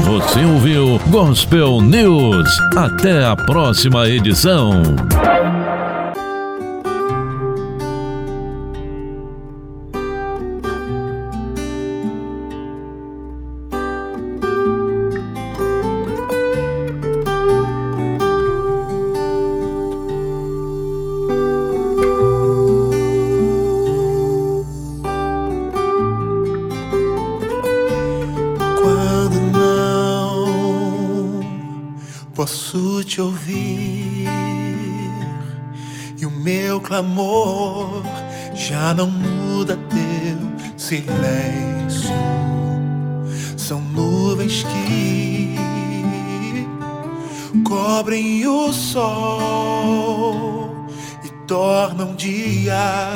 [0.05, 2.59] Você ouviu Gospel News.
[2.75, 4.81] Até a próxima edição.
[36.87, 38.01] Clamor
[38.53, 40.37] já não muda teu
[40.77, 42.15] silêncio.
[43.57, 45.53] São nuvens que
[47.67, 50.87] cobrem o sol
[51.25, 53.11] e tornam dia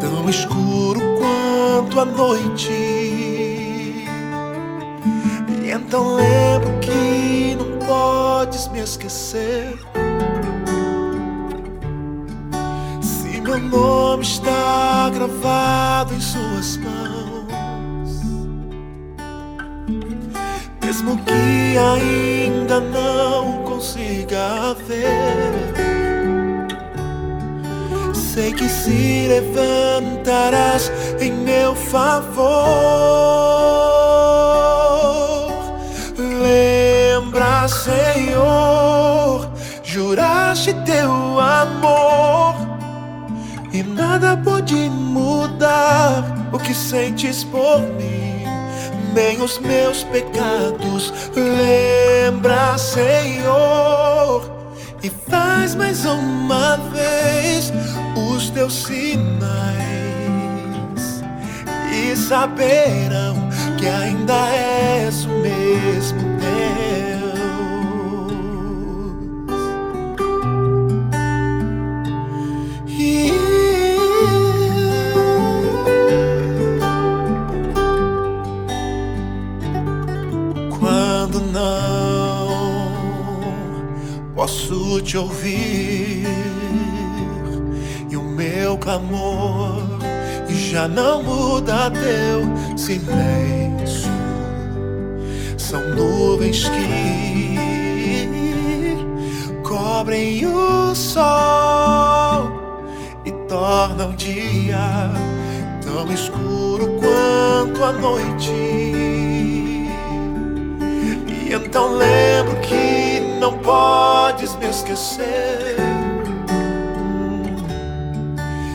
[0.00, 2.72] tão escuro quanto a noite.
[5.62, 9.78] E então lembro que não podes me esquecer.
[13.44, 18.22] Meu nome está gravado em suas mãos,
[20.82, 25.52] mesmo que ainda não consiga ver.
[28.14, 30.90] Sei que se levantarás
[31.20, 33.83] em meu favor.
[44.24, 48.44] Nada pode mudar o que sentes por mim,
[49.12, 51.12] nem os meus pecados.
[51.36, 54.50] Lembra, Senhor,
[55.02, 57.70] e faz mais uma vez
[58.16, 59.34] os teus sinais.
[61.92, 63.36] E saberão
[63.76, 66.33] que ainda és o mesmo
[84.64, 86.24] posso te ouvir
[88.10, 89.82] e o meu clamor
[90.48, 92.42] já não muda teu
[92.76, 94.10] silêncio.
[95.58, 97.74] São nuvens que
[99.62, 102.50] cobrem o sol
[103.26, 105.10] e tornam o dia
[105.84, 108.50] tão escuro quanto a noite.
[111.28, 113.03] E então lembro que
[113.44, 115.76] não podes me esquecer.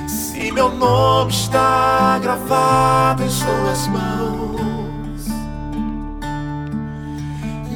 [0.08, 5.26] Se meu nome está gravado em suas mãos,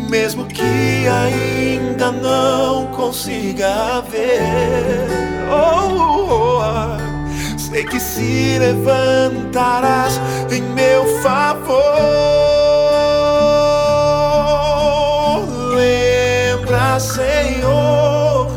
[0.08, 5.08] mesmo que ainda não consiga ver.
[5.52, 10.22] Oh, oh, oh, sei que se levantarás
[10.52, 12.33] em meu favor.
[17.00, 18.52] Senhor,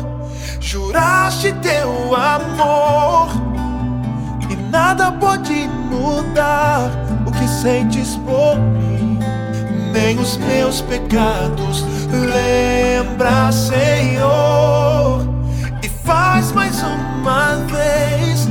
[0.59, 3.29] juraste teu amor
[4.47, 6.91] e nada pode mudar
[7.25, 9.17] o que sentes por mim,
[9.91, 11.83] nem os meus pecados.
[12.11, 15.27] Lembra, Senhor,
[15.81, 18.47] e faz mais uma vez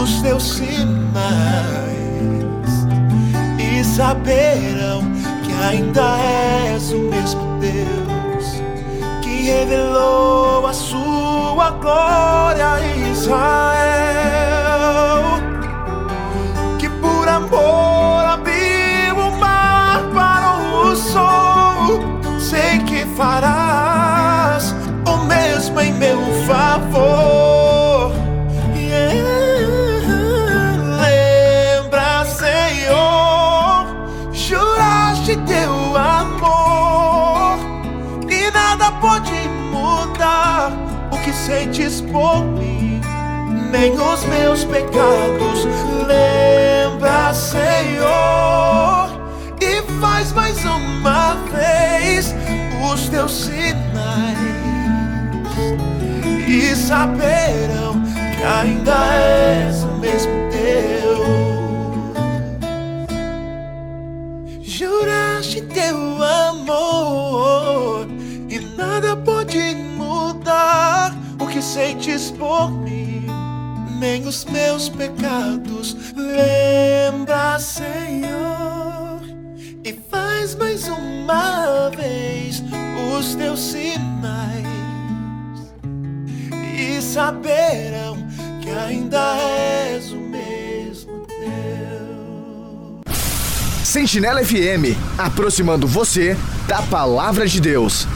[0.00, 0.78] os teus sinais
[3.58, 5.02] e saberão
[5.44, 6.16] que ainda
[6.72, 8.07] és o mesmo Deus
[9.50, 12.80] revelou a sua glória a
[13.10, 13.38] Israel.
[16.78, 22.00] Que por amor abriu o mar para o sol.
[22.38, 23.67] Sei que farás
[43.70, 45.66] nem os meus pecados.
[46.06, 49.10] Lembra, Senhor,
[49.60, 52.34] e faz mais uma vez
[52.92, 54.38] os teus sinais
[56.46, 58.02] e saberão
[58.36, 60.88] que ainda és o mesmo Deus.
[64.62, 65.96] Juraste teu
[66.48, 68.06] amor
[68.48, 72.70] e nada pode mudar o que sentes por
[73.98, 75.96] nem os meus pecados.
[76.16, 79.20] Lembra, Senhor,
[79.84, 82.62] e faz mais uma vez
[83.18, 84.66] os teus sinais
[86.76, 88.16] e saberão
[88.62, 93.02] que ainda és o mesmo Deus.
[93.84, 96.36] Sentinela FM, aproximando você
[96.68, 98.06] da palavra de Deus.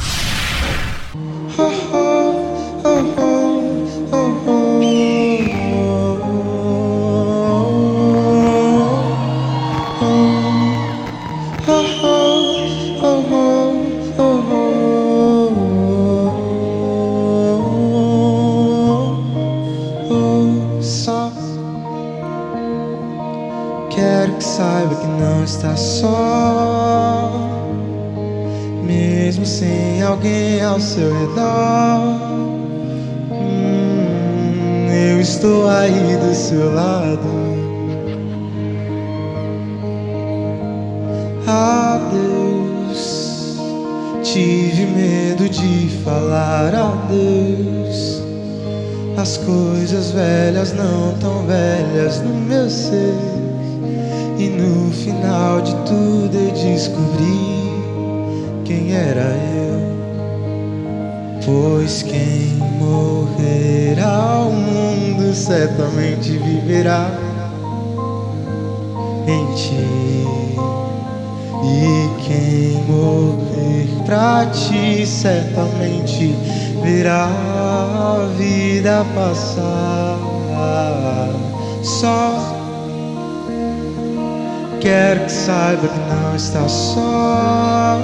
[86.32, 87.98] Não está só,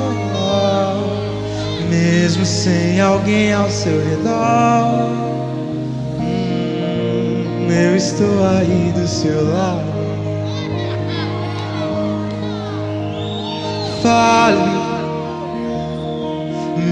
[1.89, 5.09] mesmo sem alguém ao seu redor.
[6.21, 9.89] Hum, eu estou aí do seu lado.
[14.03, 14.61] Fale,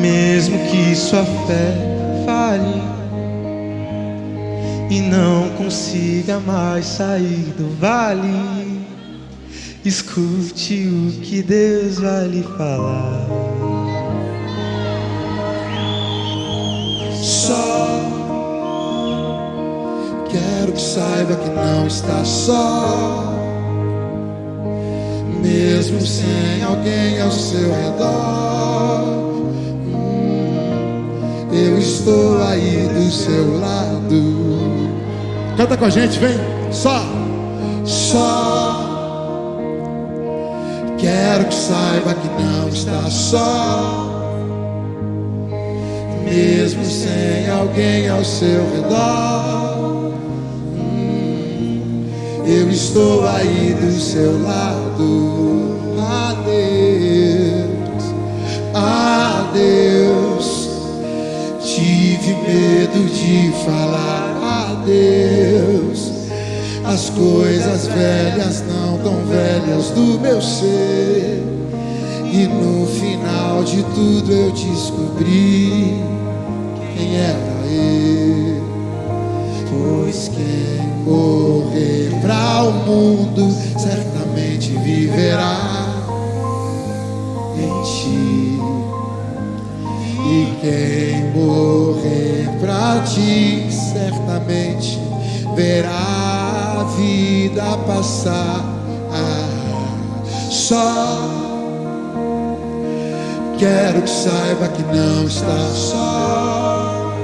[0.00, 1.74] mesmo que sua fé
[2.24, 2.82] fale
[4.88, 8.55] e não consiga mais sair do vale.
[9.86, 13.24] Escute o que Deus vai lhe falar.
[17.22, 18.00] Só
[20.28, 23.32] quero que saiba que não está só.
[25.40, 29.04] Mesmo sem alguém ao seu redor,
[29.94, 34.90] Hum, eu estou aí do seu lado.
[35.56, 36.36] Canta com a gente, vem.
[36.72, 37.05] Só.
[43.30, 44.12] Só.
[46.24, 50.12] Mesmo sem alguém ao seu redor,
[50.78, 52.04] Hum,
[52.46, 55.74] eu estou aí do seu lado.
[56.28, 56.84] Adeus,
[58.74, 60.68] adeus.
[61.64, 66.12] Tive medo de falar adeus.
[66.84, 70.85] As coisas velhas não tão velhas do meu ser.
[73.66, 76.00] De tudo eu descobri
[76.94, 78.62] quem era eu.
[79.68, 85.84] Pois quem morrer para o mundo certamente viverá
[87.58, 88.60] em ti.
[90.24, 94.96] E quem morrer pra ti certamente
[95.56, 98.65] verá a vida passar.
[104.56, 107.14] Saiba que não está só,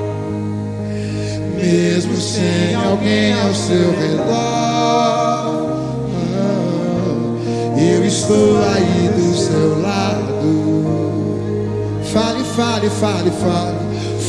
[1.56, 5.62] mesmo sem alguém ao seu redor.
[7.78, 10.82] Eu estou aí do seu lado.
[12.12, 13.78] Fale, fale, fale, fale,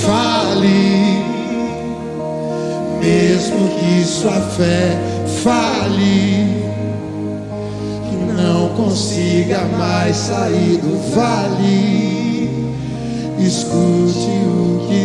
[0.02, 1.24] fale.
[3.02, 4.98] Mesmo que sua fé
[5.44, 6.64] fale,
[8.10, 12.13] que não consiga mais sair do vale.
[13.46, 15.03] Escute o que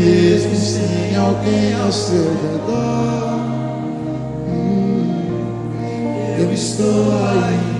[0.00, 3.38] Mesmo sem alguém ao seu redor.
[6.38, 7.79] Eu estou aí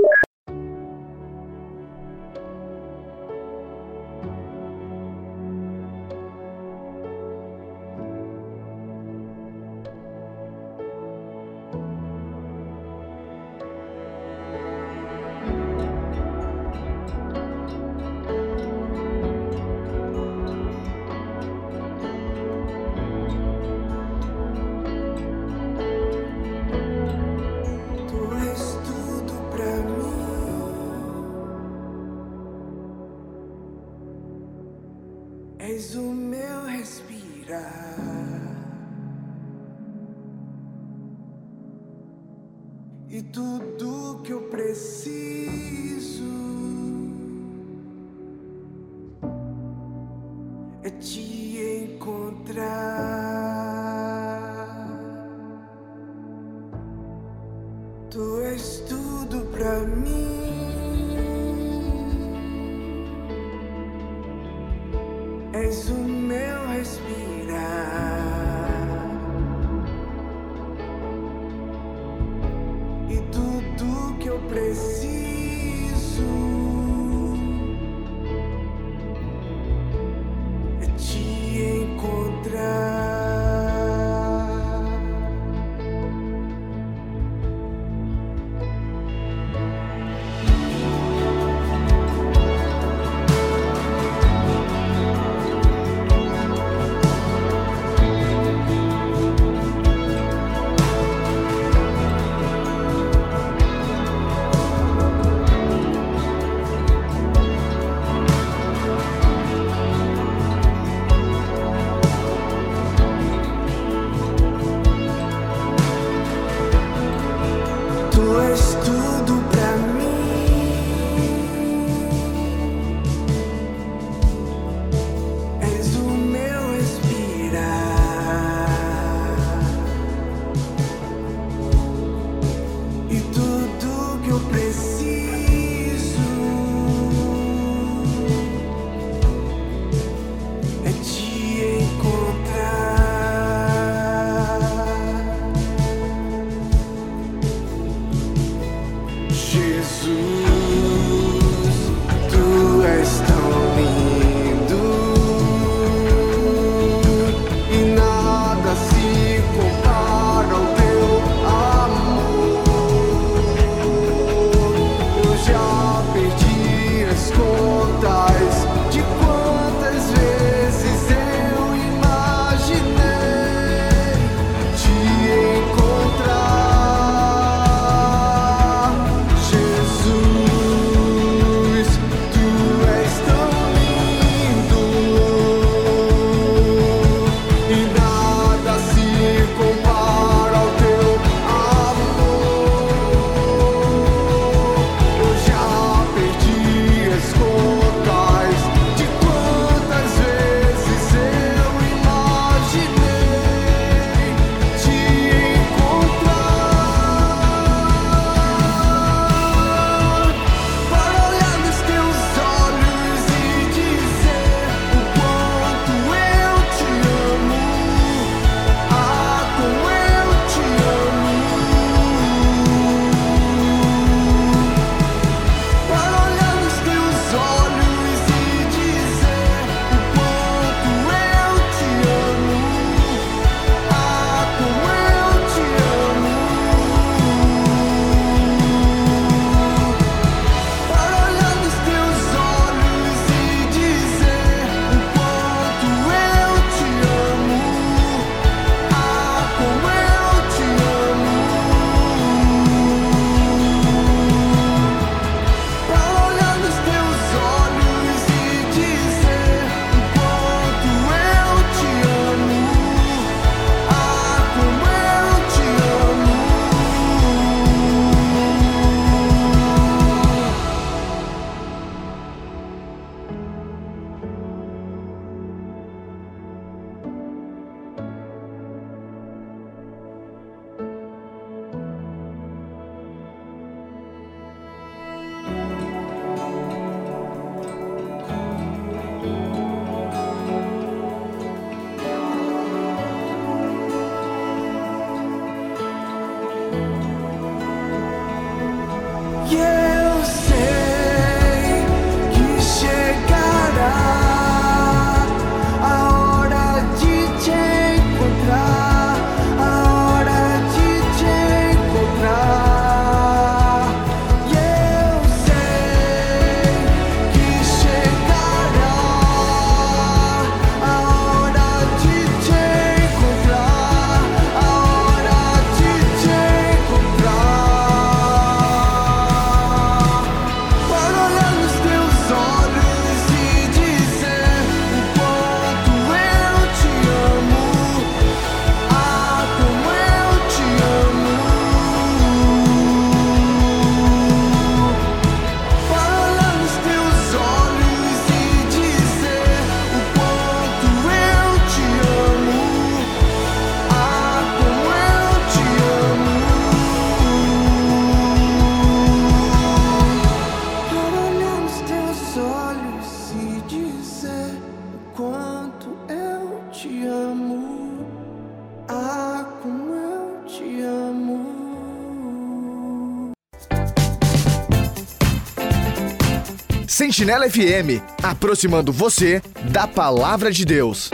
[377.21, 381.11] Sentinela FM, aproximando você da palavra de Deus.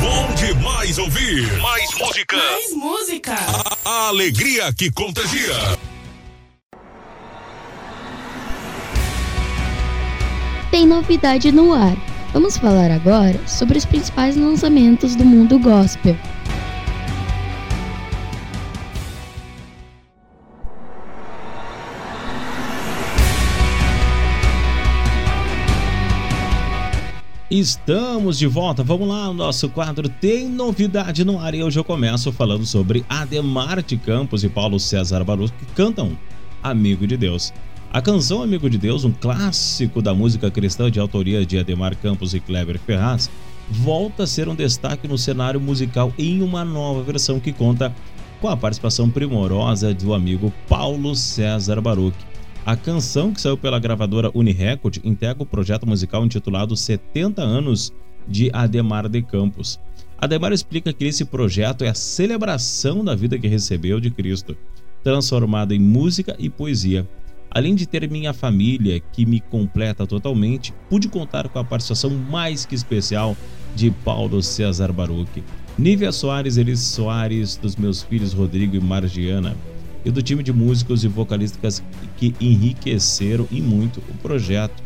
[0.00, 1.52] Bom demais ouvir.
[1.60, 2.36] Mais música.
[2.38, 3.34] Mais música.
[3.34, 5.52] A, a alegria que contagia.
[10.70, 11.94] Tem novidade no ar.
[12.32, 16.16] Vamos falar agora sobre os principais lançamentos do mundo gospel.
[27.50, 31.82] Estamos de volta, vamos lá, o nosso quadro tem novidade no ar e hoje eu
[31.82, 36.16] começo falando sobre Ademar de Campos e Paulo César Barus que cantam
[36.62, 37.52] Amigo de Deus.
[37.92, 42.34] A canção Amigo de Deus, um clássico da música cristã de autoria de Ademar Campos
[42.34, 43.28] e Kleber Ferraz,
[43.68, 47.92] volta a ser um destaque no cenário musical em uma nova versão que conta
[48.40, 52.29] com a participação primorosa do amigo Paulo César Baruch.
[52.64, 57.92] A canção, que saiu pela gravadora Unirecord, integra o projeto musical intitulado 70 anos
[58.28, 59.80] de Ademar de Campos.
[60.18, 64.56] Ademar explica que esse projeto é a celebração da vida que recebeu de Cristo,
[65.02, 67.08] transformada em música e poesia.
[67.50, 72.66] Além de ter minha família, que me completa totalmente, pude contar com a participação mais
[72.66, 73.34] que especial
[73.74, 75.42] de Paulo César Baruch,
[75.78, 79.56] Nívia Soares, Elis Soares, dos meus filhos Rodrigo e Margiana,
[80.04, 81.82] e do time de músicos e vocalistas
[82.16, 84.82] que enriqueceram e muito o projeto,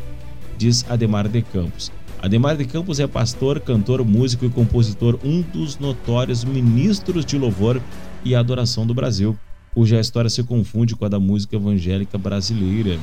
[0.57, 1.91] diz Ademar de Campos.
[2.21, 7.81] Ademar de Campos é pastor, cantor, músico e compositor, um dos notórios ministros de louvor
[8.23, 9.37] e adoração do Brasil,
[9.73, 12.97] cuja história se confunde com a da música evangélica brasileira.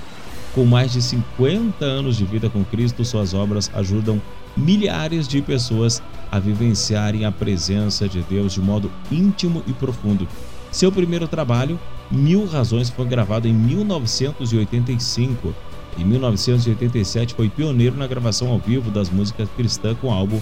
[0.54, 4.20] Com mais de 50 anos de vida com Cristo, suas obras ajudam
[4.56, 10.26] milhares de pessoas a vivenciarem a presença de Deus de modo íntimo e profundo.
[10.70, 11.78] Seu primeiro trabalho,
[12.12, 15.54] Mil Razões, foi gravado em 1985.
[15.96, 20.38] Em 1987, foi pioneiro na gravação ao vivo das músicas cristãs com o álbum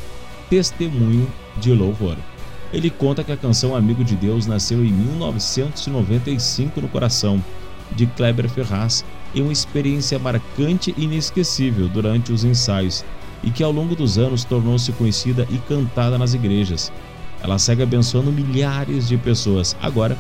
[0.49, 1.29] Testemunho
[1.59, 2.17] de Louvor.
[2.73, 7.41] Ele conta que a canção Amigo de Deus nasceu em 1995 no coração
[7.93, 13.05] de Kleber Ferraz em uma experiência marcante e inesquecível durante os ensaios
[13.45, 16.93] e que ao longo dos anos tornou-se conhecida e cantada nas igrejas.
[17.41, 19.77] Ela segue abençoando milhares de pessoas.
[19.81, 20.19] Agora,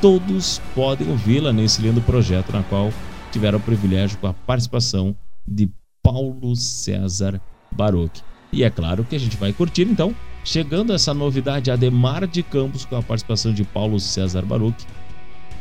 [0.00, 2.92] todos podem ouvi-la nesse lindo projeto na qual
[3.32, 5.14] tiveram o privilégio com a participação
[5.46, 5.70] de
[6.02, 8.22] Paulo César Baruch.
[8.52, 10.14] E é claro que a gente vai curtir então,
[10.44, 14.86] chegando essa novidade Ademar de Campos com a participação de Paulo César Baruch,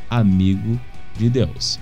[0.09, 0.79] amigo
[1.17, 1.79] de Deus.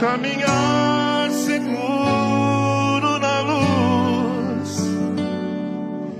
[0.00, 4.88] Caminhar seguro na luz,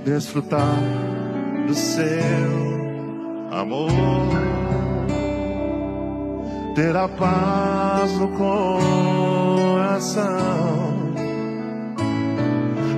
[0.05, 0.77] desfrutar
[1.65, 1.99] do seu
[3.49, 3.89] amor,
[6.75, 10.21] ter a paz no coração.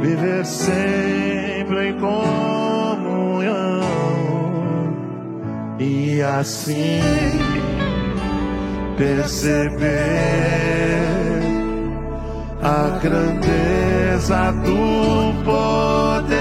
[0.01, 3.53] Viver sempre em comunhão.
[5.79, 7.42] E assim
[9.03, 9.83] perceber
[12.61, 16.37] a grandeza do poder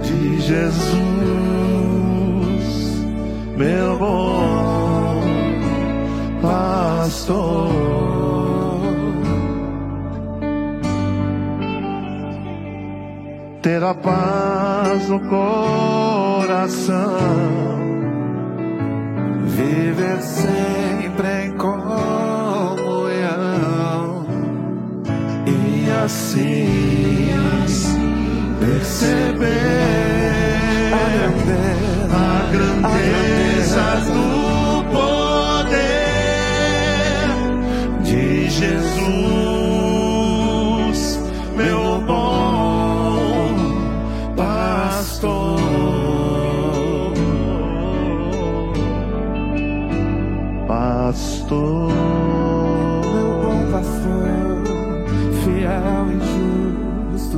[0.00, 0.78] de Jesus,
[3.56, 5.22] meu bom
[6.40, 7.72] pastor.
[13.60, 16.98] Ter a paz no coração,
[20.20, 22.76] sempre em comunhão
[25.46, 27.28] e assim
[28.60, 29.48] perceber
[30.92, 34.37] a grandeza, a grandeza do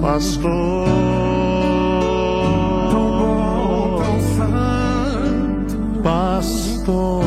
[0.01, 0.87] Pastor,
[2.91, 5.77] tão bom, tão santo.
[6.03, 7.20] Pastor,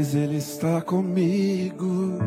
[0.00, 2.18] pois Ele está comigo.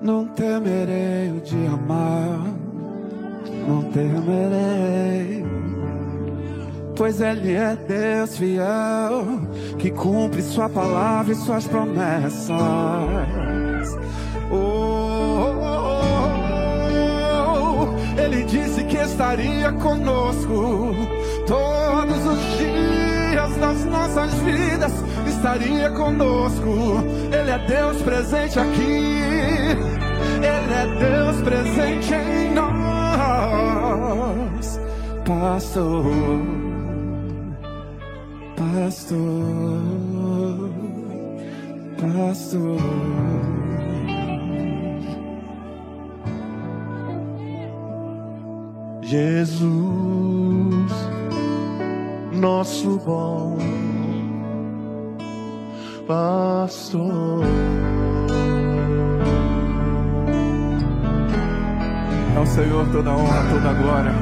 [0.00, 2.40] Não temerei o dia mal,
[3.68, 5.44] não temerei,
[6.96, 9.22] pois Ele é Deus fiel,
[9.78, 12.58] que cumpre Sua palavra e Suas promessas.
[14.50, 14.56] Oh,
[15.60, 15.86] oh,
[17.86, 20.96] oh, Ele disse que estaria conosco
[21.46, 22.91] todos os dias
[23.62, 24.92] das nossas vidas,
[25.24, 26.98] estaria conosco.
[27.32, 28.82] Ele é Deus presente aqui.
[30.42, 33.60] Ele é Deus presente em nós,
[35.24, 36.04] pastor,
[38.56, 39.20] pastor,
[42.00, 42.80] pastor.
[49.02, 50.92] Jesus,
[52.42, 53.56] nosso bom
[56.08, 57.44] pastor.
[62.36, 64.12] Ao Senhor toda honra, toda glória,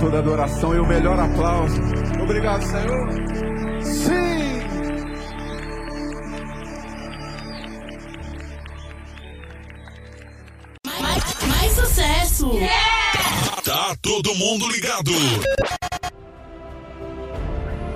[0.00, 1.78] toda adoração e o melhor aplauso.
[2.22, 3.12] Obrigado, Senhor.
[3.82, 4.62] Sim!
[10.86, 12.50] Mais, mais sucesso!
[13.62, 15.12] Tá todo mundo ligado.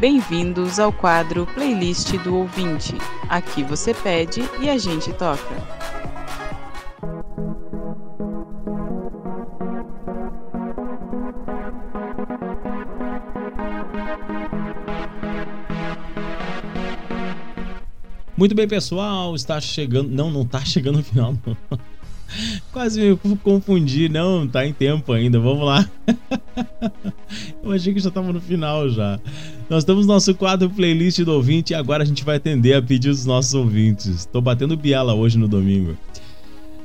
[0.00, 2.94] Bem-vindos ao quadro Playlist do Ouvinte.
[3.28, 5.56] Aqui você pede e a gente toca.
[18.36, 20.10] Muito bem, pessoal, está chegando.
[20.10, 21.56] Não, não está chegando no final, não.
[22.70, 25.90] Quase me confundi, não, tá em tempo ainda, vamos lá.
[27.64, 29.18] Eu achei que já estava no final já.
[29.68, 33.18] Nós temos nosso quadro playlist do ouvinte e agora a gente vai atender a pedidos
[33.18, 34.06] dos nossos ouvintes.
[34.08, 35.96] Estou batendo biela hoje no domingo.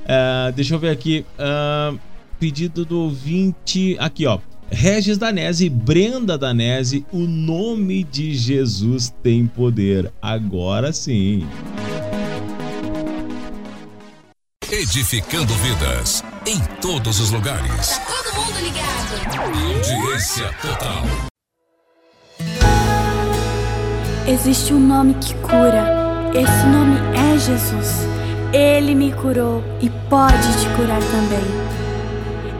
[0.05, 1.25] Ah, deixa eu ver aqui.
[1.39, 1.93] Ah,
[2.39, 3.95] pedido do ouvinte.
[3.99, 4.39] Aqui, ó.
[4.69, 10.11] Regis Danese Brenda Danese, o nome de Jesus tem poder.
[10.21, 11.47] Agora sim.
[14.69, 17.99] Edificando vidas em todos os lugares.
[17.99, 19.43] Todo mundo ligado.
[19.43, 21.32] Audiência total.
[24.25, 26.31] Existe um nome que cura.
[26.33, 28.07] Esse nome é Jesus.
[28.53, 31.43] Ele me curou e pode te curar também.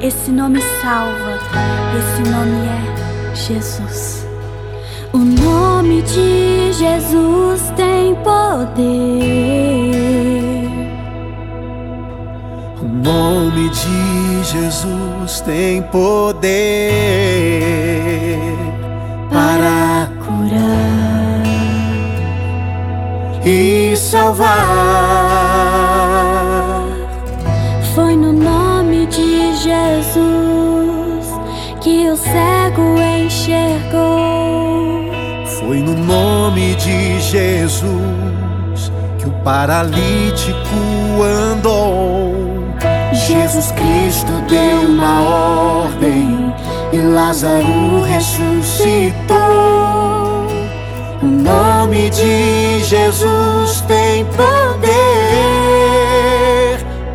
[0.02, 1.40] Esse nome salva.
[1.98, 4.28] Esse nome é Jesus.
[5.14, 8.74] O nome de Jesus tem poder.
[12.82, 16.44] O nome de Jesus tem poder
[19.32, 20.13] para
[23.46, 24.54] e salvar.
[27.94, 31.28] Foi no nome de Jesus
[31.82, 32.96] que o cego
[33.26, 35.12] enxergou.
[35.60, 40.56] Foi no nome de Jesus que o paralítico
[41.52, 42.34] andou.
[43.14, 46.54] Jesus Cristo deu uma ordem
[46.92, 50.03] e Lázaro ressuscitou.
[51.24, 54.44] O nome de Jesus tem poder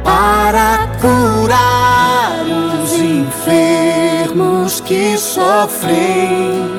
[0.03, 2.39] para curar
[2.83, 6.71] os enfermos que sofrem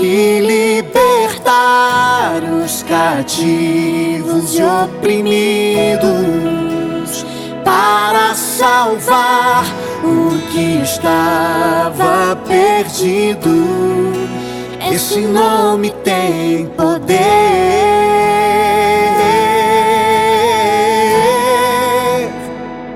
[0.00, 6.06] e libertar os cativos e oprimidos
[7.62, 9.66] para salvar
[10.02, 14.02] o que estava perdido.
[14.92, 17.16] Esse nome tem poder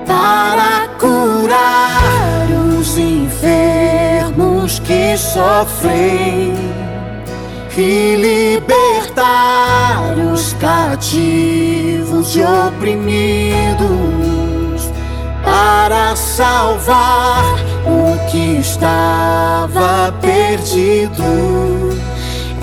[0.05, 2.47] para curar
[2.77, 6.53] os enfermos que sofrem
[7.75, 14.36] e libertar os cativos e oprimidos
[15.47, 17.41] para salvar
[17.85, 21.23] o que estava perdido.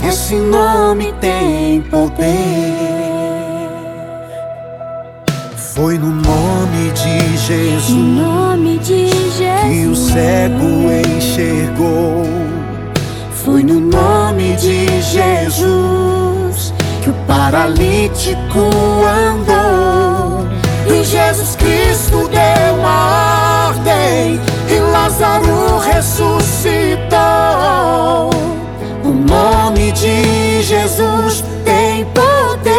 [0.06, 2.74] Esse nome tem poder.
[5.56, 10.12] Foi no nome de Jesus nome de que o Jesus.
[10.12, 10.66] cego
[11.16, 12.22] enxergou.
[13.32, 18.60] Foi no nome de Jesus que o paralítico
[19.32, 20.46] andou.
[20.86, 22.73] E Jesus Cristo deu
[25.34, 27.10] Lázaro ressuscitou.
[29.02, 32.74] O nome de Jesus tem poder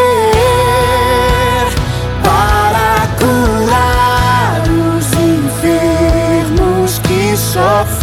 [2.23, 7.95] para curar os enfermos que sofrem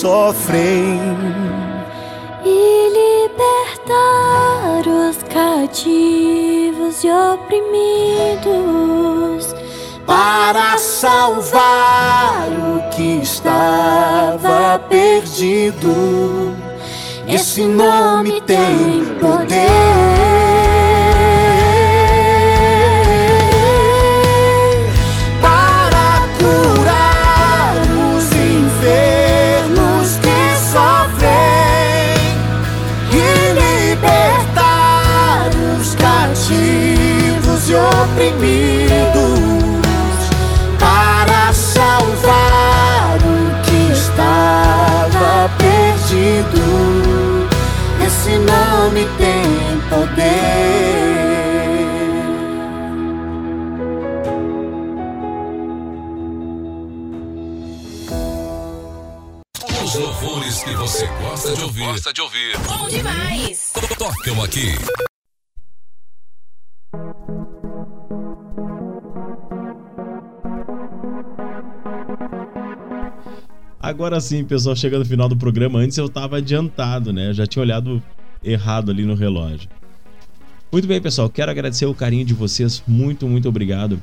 [0.00, 0.98] sofrem
[2.42, 2.88] e
[3.28, 8.40] libertar os cativos e oprimidos
[10.06, 16.56] para salvar o que estava perdido.
[17.28, 20.29] Esse nome tem poder
[38.20, 39.40] oprimidos
[40.78, 46.60] para salvar o que estava perdido.
[48.06, 50.50] Esse nome tem poder.
[59.82, 61.86] Os louvores que você gosta de ouvir.
[61.86, 62.58] Gosta de ouvir.
[62.58, 63.72] Bom demais.
[63.98, 64.76] Tocam aqui.
[73.90, 77.30] Agora sim, pessoal, chegando no final do programa, antes eu estava adiantado, né?
[77.30, 78.00] Eu já tinha olhado
[78.40, 79.68] errado ali no relógio.
[80.70, 82.84] Muito bem, pessoal, quero agradecer o carinho de vocês.
[82.86, 84.00] Muito, muito obrigado.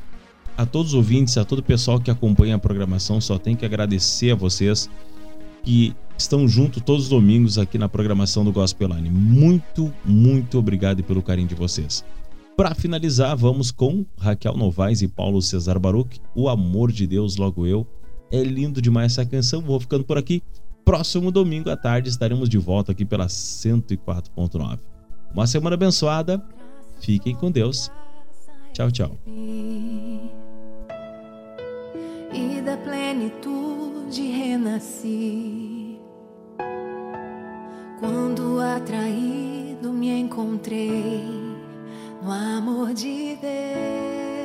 [0.58, 3.64] A todos os ouvintes, a todo o pessoal que acompanha a programação, só tenho que
[3.64, 4.90] agradecer a vocês
[5.64, 9.10] que estão junto todos os domingos aqui na programação do Gospel Line.
[9.10, 12.04] Muito, muito obrigado pelo carinho de vocês.
[12.58, 17.66] Para finalizar, vamos com Raquel Novaes e Paulo Cesar Baruch, O Amor de Deus Logo
[17.66, 17.88] Eu,
[18.32, 19.62] é lindo demais essa canção.
[19.62, 20.44] Vou ficando por aqui.
[20.84, 24.80] Próximo domingo à tarde estaremos de volta aqui pela 104.9.
[25.34, 26.42] Uma semana abençoada.
[27.00, 27.92] Fiquem com Deus.
[28.74, 29.18] Tchau, tchau.
[32.34, 36.00] E da plenitude renasci.
[38.00, 41.26] Quando atraído me encontrei
[42.22, 44.37] no amor de Deus.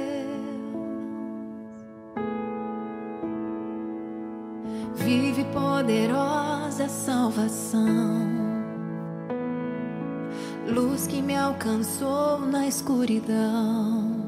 [4.94, 8.22] vive poderosa salvação.
[10.66, 14.22] Luz que me alcançou na escuridão.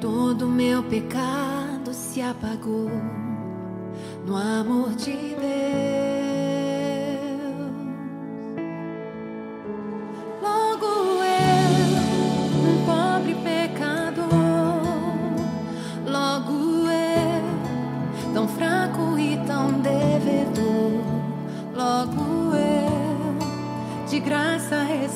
[0.00, 2.90] Todo meu pecado se apagou
[4.26, 6.19] no amor de Deus.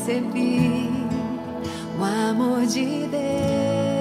[0.05, 0.90] recebi
[1.98, 3.94] o amor de Deus.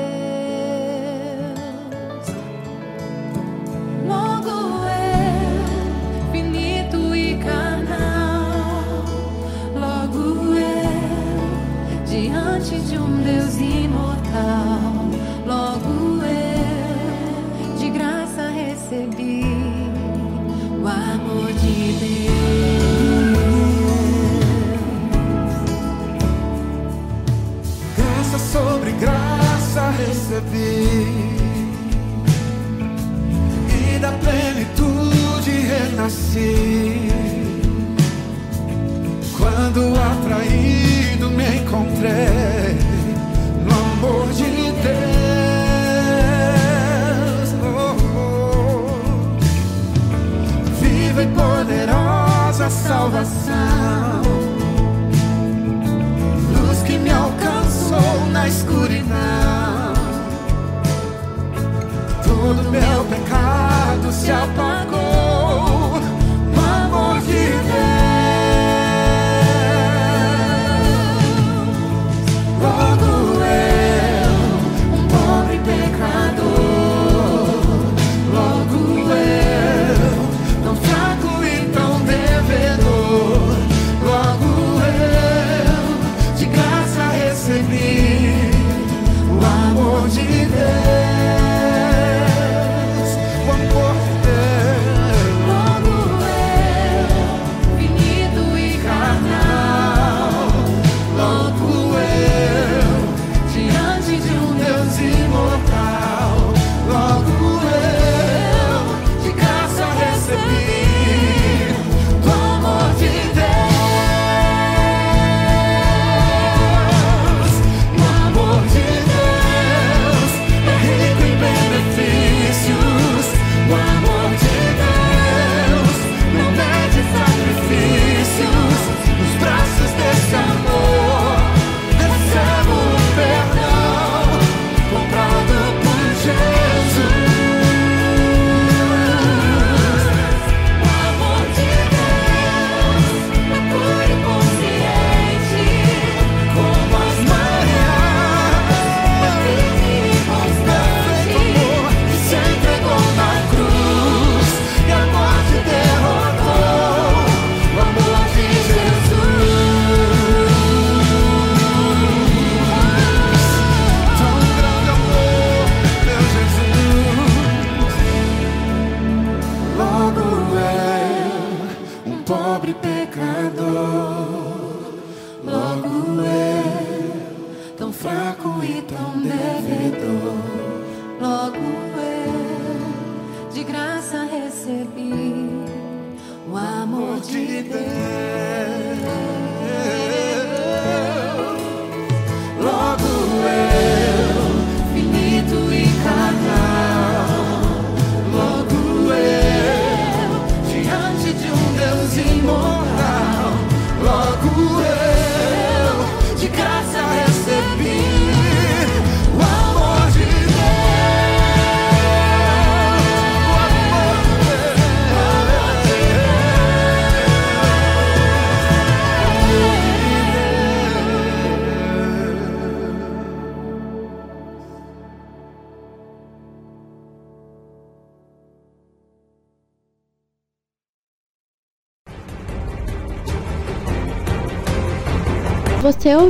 [30.33, 30.72] disappear